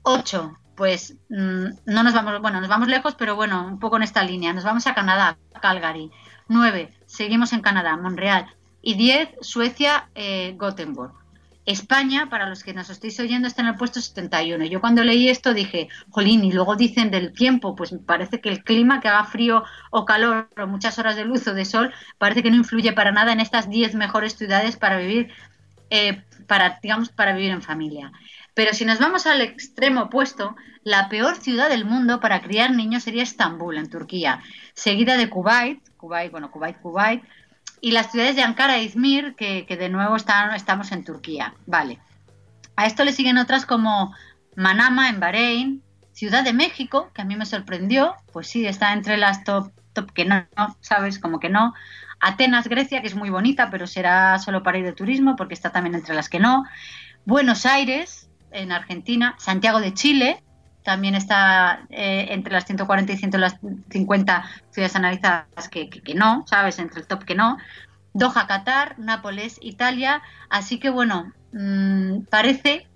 Ocho, 0.02 0.56
pues 0.76 1.16
mm, 1.28 1.66
no 1.86 2.02
nos 2.04 2.14
vamos, 2.14 2.40
bueno, 2.40 2.60
nos 2.60 2.68
vamos 2.68 2.86
lejos, 2.86 3.16
pero 3.16 3.34
bueno, 3.34 3.66
un 3.66 3.80
poco 3.80 3.96
en 3.96 4.04
esta 4.04 4.22
línea. 4.22 4.52
Nos 4.52 4.64
vamos 4.64 4.86
a 4.86 4.94
Canadá, 4.94 5.36
Calgary. 5.60 6.12
Nueve, 6.46 6.96
seguimos 7.06 7.52
en 7.52 7.62
Canadá, 7.62 7.96
Montreal. 7.96 8.46
Y 8.82 8.94
diez, 8.94 9.28
Suecia, 9.40 10.08
eh, 10.14 10.54
Gothenburg. 10.56 11.12
España, 11.68 12.30
para 12.30 12.48
los 12.48 12.64
que 12.64 12.72
nos 12.72 12.88
estéis 12.88 13.20
oyendo, 13.20 13.46
está 13.46 13.60
en 13.60 13.68
el 13.68 13.74
puesto 13.74 14.00
71. 14.00 14.64
Yo 14.64 14.80
cuando 14.80 15.04
leí 15.04 15.28
esto 15.28 15.52
dije, 15.52 15.88
jolín, 16.08 16.42
y 16.42 16.50
luego 16.50 16.76
dicen 16.76 17.10
del 17.10 17.34
tiempo, 17.34 17.76
pues 17.76 17.94
parece 18.06 18.40
que 18.40 18.48
el 18.48 18.64
clima, 18.64 19.00
que 19.02 19.08
haga 19.08 19.24
frío 19.24 19.64
o 19.90 20.06
calor 20.06 20.48
o 20.56 20.66
muchas 20.66 20.98
horas 20.98 21.16
de 21.16 21.26
luz 21.26 21.46
o 21.46 21.52
de 21.52 21.66
sol, 21.66 21.92
parece 22.16 22.42
que 22.42 22.50
no 22.50 22.56
influye 22.56 22.94
para 22.94 23.12
nada 23.12 23.32
en 23.32 23.40
estas 23.40 23.68
10 23.68 23.96
mejores 23.96 24.34
ciudades 24.34 24.78
para 24.78 24.96
vivir, 24.96 25.30
eh, 25.90 26.24
para, 26.46 26.78
digamos, 26.82 27.10
para 27.10 27.34
vivir 27.34 27.50
en 27.50 27.60
familia. 27.60 28.12
Pero 28.54 28.72
si 28.72 28.86
nos 28.86 28.98
vamos 28.98 29.26
al 29.26 29.42
extremo 29.42 30.04
opuesto, 30.04 30.56
la 30.84 31.10
peor 31.10 31.36
ciudad 31.36 31.68
del 31.68 31.84
mundo 31.84 32.18
para 32.18 32.40
criar 32.40 32.70
niños 32.70 33.02
sería 33.02 33.22
Estambul, 33.22 33.76
en 33.76 33.90
Turquía, 33.90 34.40
seguida 34.72 35.18
de 35.18 35.28
Kuwait, 35.28 35.80
Kuwait, 35.98 36.32
bueno, 36.32 36.50
Kuwait, 36.50 36.80
Kuwait, 36.80 37.22
y 37.80 37.92
las 37.92 38.10
ciudades 38.10 38.36
de 38.36 38.42
Ankara 38.42 38.76
e 38.76 38.84
Izmir, 38.84 39.34
que, 39.34 39.64
de 39.68 39.88
nuevo 39.88 40.16
están, 40.16 40.54
estamos 40.54 40.92
en 40.92 41.04
Turquía. 41.04 41.54
Vale. 41.66 41.98
A 42.76 42.86
esto 42.86 43.04
le 43.04 43.12
siguen 43.12 43.38
otras 43.38 43.66
como 43.66 44.14
Manama 44.56 45.08
en 45.08 45.20
Bahrein, 45.20 45.82
Ciudad 46.12 46.42
de 46.42 46.52
México, 46.52 47.10
que 47.14 47.22
a 47.22 47.24
mí 47.24 47.36
me 47.36 47.46
sorprendió, 47.46 48.14
pues 48.32 48.48
sí, 48.48 48.66
está 48.66 48.92
entre 48.92 49.16
las 49.16 49.44
top, 49.44 49.70
top 49.92 50.10
que 50.12 50.24
no, 50.24 50.46
¿sabes? 50.80 51.18
Como 51.18 51.38
que 51.38 51.48
no. 51.48 51.74
Atenas, 52.20 52.66
Grecia, 52.68 53.00
que 53.00 53.06
es 53.06 53.14
muy 53.14 53.30
bonita, 53.30 53.70
pero 53.70 53.86
será 53.86 54.38
solo 54.38 54.64
para 54.64 54.78
ir 54.78 54.84
de 54.84 54.92
turismo, 54.92 55.36
porque 55.36 55.54
está 55.54 55.70
también 55.70 55.94
entre 55.94 56.16
las 56.16 56.28
que 56.28 56.40
no. 56.40 56.64
Buenos 57.24 57.66
Aires, 57.66 58.28
en 58.50 58.72
Argentina. 58.72 59.36
Santiago 59.38 59.80
de 59.80 59.94
Chile, 59.94 60.42
también 60.88 61.14
está 61.14 61.82
eh, 61.90 62.28
entre 62.30 62.54
las 62.54 62.64
140 62.64 63.12
y 63.12 63.16
150 63.18 64.44
ciudades 64.70 64.96
analizadas 64.96 65.68
que, 65.70 65.90
no, 66.14 66.46
¿sabes? 66.46 66.78
Entre 66.78 67.00
el 67.00 67.06
top 67.06 67.24
que 67.24 67.34
no. 67.34 67.58
Doha, 68.14 68.46
Qatar, 68.46 68.98
Nápoles, 68.98 69.58
Italia. 69.60 70.22
Así 70.48 70.78
que 70.78 70.88
bueno, 70.88 71.30
mm, 71.52 72.20
parece, 72.30 72.86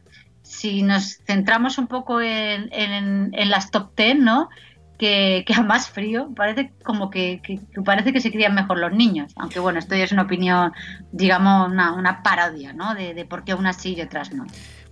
si 0.40 0.83
nos 0.83 1.18
centramos 1.26 1.76
un 1.76 1.87
poco 1.87 2.22
en, 2.22 3.31
las 3.50 3.70
top 3.70 3.94
10, 3.94 4.20
¿no? 4.20 4.48
Que, 4.96 5.44
a 5.55 5.61
más 5.61 5.90
frío 5.90 6.33
parece 6.35 6.72
como 6.85 7.11
que, 7.11 7.42
parece 7.85 8.14
que 8.14 8.22
se 8.22 8.33
crían 8.33 8.55
mejor 8.55 8.78
los 8.78 8.92
niños. 8.92 9.35
Aunque 9.37 9.61
bueno, 9.61 9.81
esto 9.81 9.94
ya 9.96 10.05
es 10.05 10.12
una 10.12 10.22
opinión, 10.22 10.72
digamos, 11.12 11.68
una, 11.68 12.22
parodia, 12.22 12.72
¿no? 12.72 12.94
De, 12.94 13.12
de 13.12 13.26
por 13.26 13.44
qué 13.44 13.52
unas 13.52 13.76
sí 13.76 13.96
y 13.98 14.00
otras 14.00 14.33
no. 14.33 14.46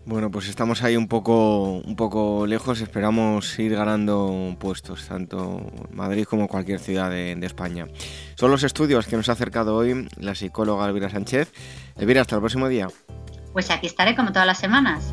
Bueno, 0.07 0.31
pues 0.31 0.49
estamos 0.49 0.83
ahí 0.83 0.97
un 0.97 1.09
poco, 1.09 1.79
un 1.79 1.95
poco 1.95 2.47
lejos, 2.47 2.81
esperamos 2.81 3.59
ir 3.59 3.77
ganando 3.77 4.57
puestos, 4.59 5.07
tanto 5.07 5.71
Madrid 5.93 6.25
como 6.25 6.49
cualquier 6.49 6.81
ciudad 6.81 7.11
de, 7.11 7.37
de, 7.37 7.47
España. 7.47 7.87
Son 8.35 8.51
los 8.51 8.63
estudios 8.63 9.07
que 9.07 9.17
nos 9.17 9.29
ha 9.29 9.33
acercado 9.33 9.77
hoy 9.77 10.09
la 10.17 10.35
psicóloga 10.35 10.87
Elvira 10.87 11.11
Sánchez. 11.11 11.53
Elvira, 11.97 12.23
hasta 12.23 12.37
el 12.37 12.41
próximo 12.41 12.69
día. 12.69 12.89
Pues 13.53 13.71
aquí 13.71 13.87
estaré 13.87 14.17
como 14.17 14.33
todas 14.33 14.47
las 14.47 14.59
semanas. 14.59 15.13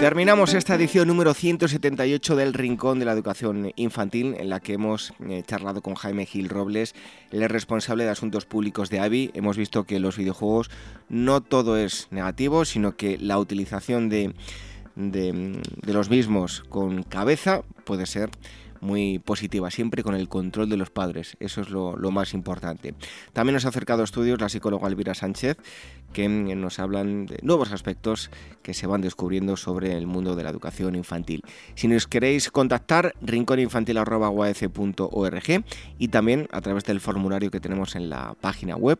Terminamos 0.00 0.54
esta 0.54 0.76
edición 0.76 1.08
número 1.08 1.34
178 1.34 2.34
del 2.34 2.54
Rincón 2.54 2.98
de 2.98 3.04
la 3.04 3.12
Educación 3.12 3.70
Infantil, 3.76 4.34
en 4.38 4.48
la 4.48 4.58
que 4.58 4.72
hemos 4.72 5.12
eh, 5.28 5.42
charlado 5.46 5.82
con 5.82 5.94
Jaime 5.94 6.24
Gil 6.24 6.48
Robles, 6.48 6.94
el 7.30 7.46
responsable 7.50 8.04
de 8.04 8.10
Asuntos 8.10 8.46
Públicos 8.46 8.88
de 8.88 9.00
AVI. 9.00 9.30
Hemos 9.34 9.58
visto 9.58 9.84
que 9.84 10.00
los 10.00 10.16
videojuegos 10.16 10.70
no 11.10 11.42
todo 11.42 11.76
es 11.76 12.08
negativo, 12.10 12.64
sino 12.64 12.96
que 12.96 13.18
la 13.18 13.38
utilización 13.38 14.08
de, 14.08 14.32
de 14.96 15.92
los 15.92 16.08
mismos 16.08 16.64
con 16.70 17.02
cabeza 17.02 17.60
puede 17.84 18.06
ser 18.06 18.30
muy 18.80 19.18
positiva, 19.18 19.70
siempre 19.70 20.02
con 20.02 20.14
el 20.14 20.28
control 20.28 20.68
de 20.68 20.76
los 20.76 20.90
padres. 20.90 21.36
Eso 21.40 21.60
es 21.60 21.70
lo, 21.70 21.96
más 22.10 22.34
importante. 22.34 22.94
También 23.32 23.54
nos 23.54 23.64
ha 23.64 23.68
acercado 23.68 24.02
estudios 24.02 24.40
la 24.40 24.48
psicóloga 24.48 24.88
Elvira 24.88 25.14
Sánchez, 25.14 25.58
que 26.12 26.28
nos 26.28 26.80
hablan 26.80 27.26
de 27.26 27.38
nuevos 27.42 27.72
aspectos 27.72 28.30
que 28.62 28.74
se 28.74 28.86
van 28.86 29.00
descubriendo 29.00 29.56
sobre 29.56 29.96
el 29.96 30.06
mundo 30.06 30.34
de 30.34 30.42
la 30.42 30.50
educación 30.50 30.96
infantil. 30.96 31.42
Si 31.74 31.88
nos 31.88 32.06
queréis 32.06 32.50
contactar, 32.50 33.14
rincóninfantil.org 33.22 35.64
y 35.98 36.08
también 36.08 36.48
a 36.50 36.60
través 36.60 36.84
del 36.84 37.00
formulario 37.00 37.50
que 37.50 37.60
tenemos 37.60 37.94
en 37.94 38.10
la 38.10 38.34
página 38.40 38.76
web 38.76 38.98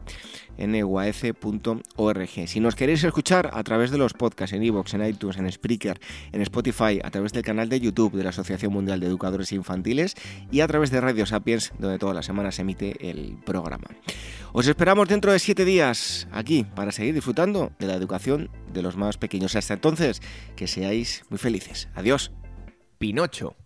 nuaf.org. 0.66 2.48
Si 2.48 2.60
nos 2.60 2.74
queréis 2.74 3.04
escuchar 3.04 3.50
a 3.52 3.62
través 3.62 3.90
de 3.90 3.98
los 3.98 4.14
podcasts 4.14 4.54
en 4.54 4.62
iVoox, 4.62 4.94
en 4.94 5.06
iTunes, 5.06 5.36
en 5.38 5.50
Spreaker, 5.50 6.00
en 6.32 6.42
Spotify, 6.42 7.00
a 7.02 7.10
través 7.10 7.32
del 7.32 7.42
canal 7.42 7.68
de 7.68 7.80
YouTube 7.80 8.14
de 8.14 8.24
la 8.24 8.30
Asociación 8.30 8.72
Mundial 8.72 9.00
de 9.00 9.06
Educadores 9.06 9.52
Infantiles 9.52 10.14
y 10.50 10.60
a 10.60 10.68
través 10.68 10.90
de 10.90 11.00
Radio 11.00 11.26
Sapiens, 11.26 11.72
donde 11.78 11.98
todas 11.98 12.14
las 12.14 12.26
semanas 12.26 12.56
se 12.56 12.62
emite 12.62 13.10
el 13.10 13.36
programa. 13.44 13.88
Os 14.52 14.66
esperamos 14.66 15.08
dentro 15.08 15.32
de 15.32 15.38
siete 15.38 15.64
días 15.64 16.28
aquí 16.32 16.64
para 16.74 16.92
seguir 16.92 17.14
disfrutando 17.14 17.72
de 17.78 17.86
la 17.86 17.94
educación 17.94 18.50
de 18.72 18.82
los 18.82 18.96
más 18.96 19.18
pequeños. 19.18 19.54
Hasta 19.56 19.74
entonces, 19.74 20.20
que 20.56 20.66
seáis 20.66 21.24
muy 21.28 21.38
felices. 21.38 21.88
Adiós. 21.94 22.32
Pinocho. 22.98 23.56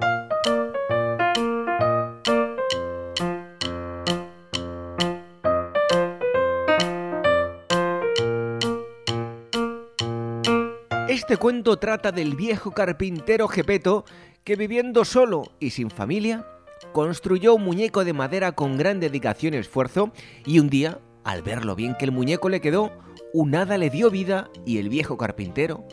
Este 11.24 11.38
cuento 11.38 11.78
trata 11.78 12.12
del 12.12 12.36
viejo 12.36 12.72
carpintero 12.72 13.48
Gepeto 13.48 14.04
que 14.44 14.56
viviendo 14.56 15.06
solo 15.06 15.44
y 15.58 15.70
sin 15.70 15.88
familia, 15.88 16.46
construyó 16.92 17.54
un 17.54 17.64
muñeco 17.64 18.04
de 18.04 18.12
madera 18.12 18.52
con 18.52 18.76
gran 18.76 19.00
dedicación 19.00 19.54
y 19.54 19.56
esfuerzo 19.56 20.12
y 20.44 20.58
un 20.58 20.68
día, 20.68 20.98
al 21.24 21.40
ver 21.40 21.64
lo 21.64 21.76
bien 21.76 21.94
que 21.98 22.04
el 22.04 22.12
muñeco 22.12 22.50
le 22.50 22.60
quedó, 22.60 22.92
un 23.32 23.54
hada 23.54 23.78
le 23.78 23.88
dio 23.88 24.10
vida 24.10 24.50
y 24.66 24.76
el 24.76 24.90
viejo 24.90 25.16
carpintero 25.16 25.88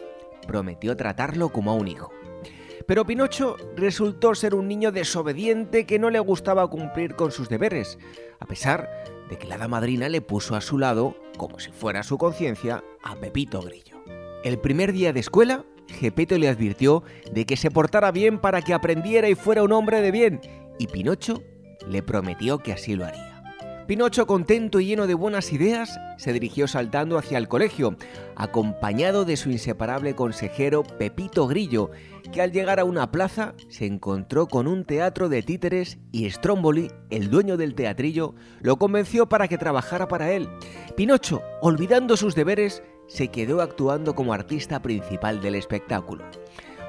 prometió 0.48 0.98
tratarlo 0.98 1.48
como 1.48 1.72
a 1.72 1.76
un 1.76 1.88
hijo. 1.88 2.12
Pero 2.86 3.06
Pinocho 3.06 3.56
resultó 3.78 4.36
ser 4.36 4.54
un 4.54 4.68
niño 4.68 4.92
desobediente 4.92 5.86
que 5.86 5.98
no 5.98 6.10
le 6.10 6.20
gustaba 6.20 6.68
cumplir 6.68 7.16
con 7.16 7.32
sus 7.32 7.48
deberes, 7.48 7.98
a 8.42 8.46
pesar 8.48 8.90
de 9.30 9.38
que 9.38 9.48
la 9.48 9.56
hada 9.56 9.70
madrina 9.70 10.10
le 10.10 10.20
puso 10.20 10.58
a 10.58 10.62
su 10.62 10.78
lado, 10.78 11.16
como 11.38 11.58
si 11.58 11.72
fuera 11.72 12.04
su 12.04 12.18
conciencia, 12.18 12.84
a 13.02 13.16
Pepito 13.16 13.62
Grillo. 13.62 14.01
El 14.44 14.58
primer 14.58 14.92
día 14.92 15.14
de 15.14 15.20
escuela, 15.20 15.66
Gepeto 15.88 16.36
le 16.40 16.50
advirtió 16.50 17.04
de 17.32 17.46
que 17.46 17.58
se 17.58 17.70
portara 17.70 18.12
bien 18.12 18.40
para 18.40 18.64
que 18.64 18.74
aprendiera 18.74 19.30
y 19.30 19.36
fuera 19.36 19.62
un 19.62 19.72
hombre 19.72 20.02
de 20.02 20.10
bien, 20.10 20.42
y 20.80 20.88
Pinocho 20.88 21.44
le 21.88 22.02
prometió 22.02 22.58
que 22.58 22.74
así 22.74 22.96
lo 22.96 23.06
haría. 23.06 23.32
Pinocho, 23.88 24.26
contento 24.26 24.80
y 24.80 24.86
lleno 24.86 25.06
de 25.06 25.14
buenas 25.14 25.52
ideas, 25.54 26.00
se 26.18 26.34
dirigió 26.34 26.68
saltando 26.68 27.18
hacia 27.18 27.38
el 27.38 27.48
colegio, 27.48 27.98
acompañado 28.36 29.26
de 29.26 29.38
su 29.38 29.52
inseparable 29.52 30.16
consejero 30.16 30.84
Pepito 30.84 31.46
Grillo, 31.46 31.92
que 32.32 32.42
al 32.42 32.52
llegar 32.52 32.80
a 32.80 32.86
una 32.86 33.12
plaza 33.12 33.54
se 33.68 33.86
encontró 33.86 34.48
con 34.48 34.68
un 34.68 34.86
teatro 34.86 35.30
de 35.30 35.44
títeres 35.44 35.98
y 36.12 36.30
Stromboli, 36.30 36.90
el 37.10 37.30
dueño 37.30 37.58
del 37.58 37.76
teatrillo, 37.76 38.34
lo 38.62 38.78
convenció 38.78 39.28
para 39.28 39.48
que 39.48 39.58
trabajara 39.58 40.08
para 40.08 40.32
él. 40.32 40.48
Pinocho, 40.96 41.42
olvidando 41.62 42.16
sus 42.16 42.34
deberes, 42.34 42.82
se 43.12 43.28
quedó 43.28 43.62
actuando 43.62 44.16
como 44.16 44.34
artista 44.34 44.82
principal 44.82 45.42
del 45.42 45.56
espectáculo. 45.56 46.24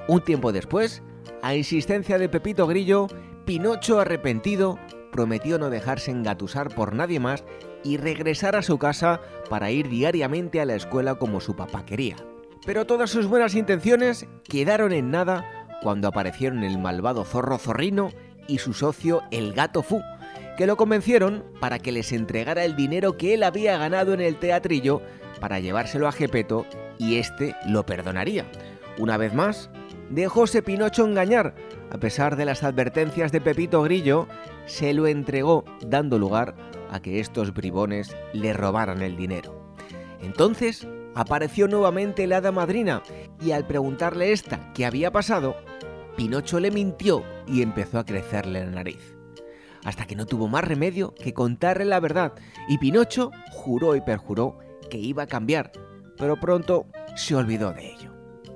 Un 0.06 0.22
tiempo 0.22 0.52
después, 0.52 1.02
a 1.42 1.56
insistencia 1.56 2.16
de 2.16 2.28
Pepito 2.28 2.68
Grillo, 2.68 3.08
Pinocho 3.44 3.98
arrepentido 3.98 4.78
prometió 5.10 5.58
no 5.58 5.68
dejarse 5.68 6.12
engatusar 6.12 6.72
por 6.72 6.94
nadie 6.94 7.18
más 7.18 7.42
y 7.82 7.96
regresar 7.96 8.54
a 8.54 8.62
su 8.62 8.78
casa 8.78 9.20
para 9.50 9.72
ir 9.72 9.88
diariamente 9.88 10.60
a 10.60 10.64
la 10.64 10.76
escuela 10.76 11.16
como 11.16 11.40
su 11.40 11.56
papá 11.56 11.84
quería. 11.84 12.16
Pero 12.64 12.86
todas 12.86 13.10
sus 13.10 13.26
buenas 13.26 13.56
intenciones 13.56 14.28
quedaron 14.44 14.92
en 14.92 15.10
nada 15.10 15.66
cuando 15.82 16.06
aparecieron 16.06 16.62
el 16.62 16.78
malvado 16.78 17.24
zorro 17.24 17.58
zorrino 17.58 18.10
y 18.46 18.58
su 18.58 18.74
socio 18.74 19.22
el 19.32 19.54
gato 19.54 19.82
Fu, 19.82 20.00
que 20.56 20.68
lo 20.68 20.76
convencieron 20.76 21.44
para 21.60 21.80
que 21.80 21.90
les 21.90 22.12
entregara 22.12 22.64
el 22.64 22.76
dinero 22.76 23.16
que 23.16 23.34
él 23.34 23.42
había 23.42 23.76
ganado 23.76 24.14
en 24.14 24.20
el 24.20 24.36
teatrillo 24.36 25.02
para 25.42 25.58
llevárselo 25.58 26.06
a 26.06 26.12
Gepeto 26.12 26.64
y 26.98 27.16
este 27.16 27.56
lo 27.66 27.84
perdonaría. 27.84 28.46
Una 28.96 29.16
vez 29.16 29.34
más, 29.34 29.70
dejóse 30.08 30.62
Pinocho 30.62 31.04
engañar. 31.04 31.56
A 31.90 31.98
pesar 31.98 32.36
de 32.36 32.44
las 32.44 32.62
advertencias 32.62 33.32
de 33.32 33.40
Pepito 33.40 33.82
Grillo, 33.82 34.28
se 34.66 34.94
lo 34.94 35.08
entregó, 35.08 35.64
dando 35.84 36.16
lugar 36.16 36.54
a 36.92 37.02
que 37.02 37.18
estos 37.18 37.52
bribones 37.52 38.16
le 38.32 38.52
robaran 38.52 39.02
el 39.02 39.16
dinero. 39.16 39.74
Entonces 40.20 40.86
apareció 41.16 41.66
nuevamente 41.66 42.28
la 42.28 42.36
hada 42.36 42.52
madrina 42.52 43.02
y 43.40 43.50
al 43.50 43.66
preguntarle 43.66 44.30
esta 44.30 44.72
qué 44.74 44.86
había 44.86 45.10
pasado, 45.10 45.56
Pinocho 46.16 46.60
le 46.60 46.70
mintió 46.70 47.24
y 47.48 47.62
empezó 47.62 47.98
a 47.98 48.06
crecerle 48.06 48.64
la 48.64 48.70
nariz. 48.70 49.16
Hasta 49.84 50.06
que 50.06 50.14
no 50.14 50.24
tuvo 50.24 50.46
más 50.46 50.62
remedio 50.62 51.12
que 51.16 51.34
contarle 51.34 51.84
la 51.84 51.98
verdad 51.98 52.34
y 52.68 52.78
Pinocho 52.78 53.32
juró 53.50 53.96
y 53.96 54.00
perjuró 54.00 54.61
que 54.92 54.98
iba 54.98 55.22
a 55.22 55.26
cambiar, 55.26 55.72
pero 56.18 56.38
pronto 56.38 56.86
se 57.16 57.34
olvidó 57.34 57.72
de 57.72 57.92
ello. 57.94 58.12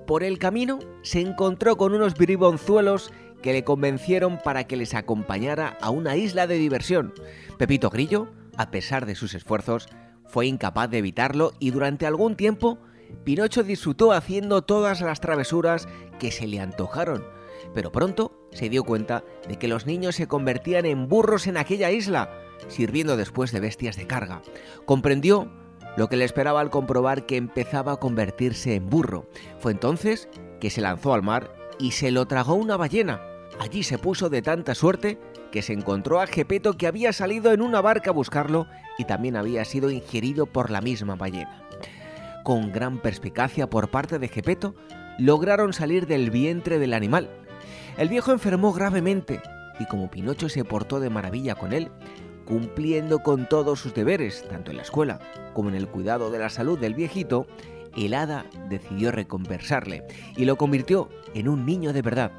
Por 0.07 0.23
el 0.23 0.39
camino 0.39 0.79
se 1.01 1.23
encontró 1.23 1.79
con 1.79 1.95
unos 1.95 2.13
bribonzuelos 2.13 3.11
que 3.41 3.55
le 3.55 3.65
convencieron 3.65 4.39
para 4.45 4.65
que 4.65 4.77
les 4.77 4.93
acompañara 4.93 5.79
a 5.81 5.89
una 5.89 6.15
isla 6.15 6.47
de 6.47 6.59
diversión. 6.59 7.15
Pepito 7.57 7.89
Grillo, 7.89 8.29
a 8.55 8.71
pesar 8.71 9.07
de 9.07 9.15
sus 9.15 9.33
esfuerzos, 9.33 9.89
fue 10.27 10.47
incapaz 10.47 10.91
de 10.91 10.99
evitarlo 10.99 11.55
y 11.59 11.71
durante 11.71 12.05
algún 12.05 12.37
tiempo 12.37 12.81
Pinocho 13.25 13.63
disfrutó 13.63 14.13
haciendo 14.13 14.61
todas 14.61 15.01
las 15.01 15.21
travesuras 15.21 15.89
que 16.19 16.31
se 16.31 16.47
le 16.47 16.61
antojaron, 16.61 17.25
pero 17.73 17.91
pronto 17.93 18.47
se 18.53 18.69
dio 18.69 18.85
cuenta 18.85 19.25
de 19.49 19.57
que 19.57 19.69
los 19.69 19.87
niños 19.87 20.17
se 20.17 20.29
convertían 20.29 20.85
en 20.85 21.09
burros 21.09 21.47
en 21.47 21.57
aquella 21.57 21.91
isla, 21.91 22.31
sirviendo 22.69 23.17
después 23.17 23.53
de 23.53 23.61
bestias 23.61 23.97
de 23.97 24.07
carga. 24.07 24.43
Comprendió 24.85 25.51
lo 25.97 26.09
que 26.09 26.17
le 26.17 26.25
esperaba 26.25 26.61
al 26.61 26.71
comprobar 26.71 27.27
que 27.27 27.37
empezaba 27.37 27.93
a 27.93 27.97
convertirse 27.97 28.75
en 28.75 28.89
burro. 28.89 29.27
Fue 29.59 29.73
entonces 29.73 30.29
que 30.61 30.71
se 30.71 30.81
lanzó 30.81 31.15
al 31.15 31.23
mar 31.23 31.53
y 31.79 31.93
se 31.93 32.11
lo 32.11 32.27
tragó 32.27 32.55
una 32.55 32.77
ballena. 32.77 33.21
Allí 33.59 33.83
se 33.83 33.99
puso 33.99 34.29
de 34.29 34.43
tanta 34.43 34.75
suerte 34.75 35.19
que 35.51 35.63
se 35.63 35.73
encontró 35.73 36.21
a 36.21 36.27
Gepeto 36.27 36.77
que 36.77 36.87
había 36.87 37.13
salido 37.13 37.53
en 37.53 37.63
una 37.63 37.81
barca 37.81 38.11
a 38.11 38.15
buscarlo 38.15 38.67
y 38.99 39.05
también 39.05 39.37
había 39.37 39.65
sido 39.65 39.91
ingerido 39.91 40.47
por 40.47 40.71
la 40.71 40.81
misma 40.81 41.15
ballena. 41.15 41.63
Con 42.45 42.73
gran 42.73 42.99
perspicacia 42.99 43.69
por 43.69 43.91
parte 43.91 44.19
de 44.19 44.29
Gepeto, 44.29 44.75
lograron 45.19 45.73
salir 45.73 46.07
del 46.07 46.31
vientre 46.31 46.79
del 46.79 46.95
animal. 46.95 47.31
El 47.97 48.09
viejo 48.09 48.33
enfermó 48.33 48.73
gravemente 48.73 49.41
y 49.79 49.87
como 49.87 50.11
Pinocho 50.11 50.49
se 50.49 50.65
portó 50.65 51.01
de 51.01 51.11
maravilla 51.11 51.55
con 51.55 51.73
él, 51.73 51.91
cumpliendo 52.47 53.19
con 53.19 53.49
todos 53.49 53.81
sus 53.81 53.93
deberes, 53.93 54.47
tanto 54.49 54.71
en 54.71 54.79
la 54.79 54.83
escuela 54.83 55.21
como 55.53 55.69
en 55.69 55.75
el 55.75 55.89
cuidado 55.89 56.31
de 56.31 56.39
la 56.39 56.49
salud 56.49 56.79
del 56.79 56.95
viejito, 56.95 57.47
el 57.97 58.15
hada 58.15 58.47
decidió 58.69 59.11
recompensarle 59.11 60.05
y 60.37 60.45
lo 60.45 60.57
convirtió 60.57 61.09
en 61.35 61.49
un 61.49 61.67
niño 61.67 61.93
de 61.93 62.03
verdad. 62.03 62.33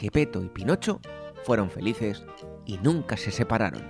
Gepeto 0.00 0.42
y 0.42 0.48
Pinocho 0.48 1.00
fueron 1.44 1.70
felices 1.70 2.24
y 2.66 2.78
nunca 2.78 3.16
se 3.16 3.30
separaron. 3.30 3.82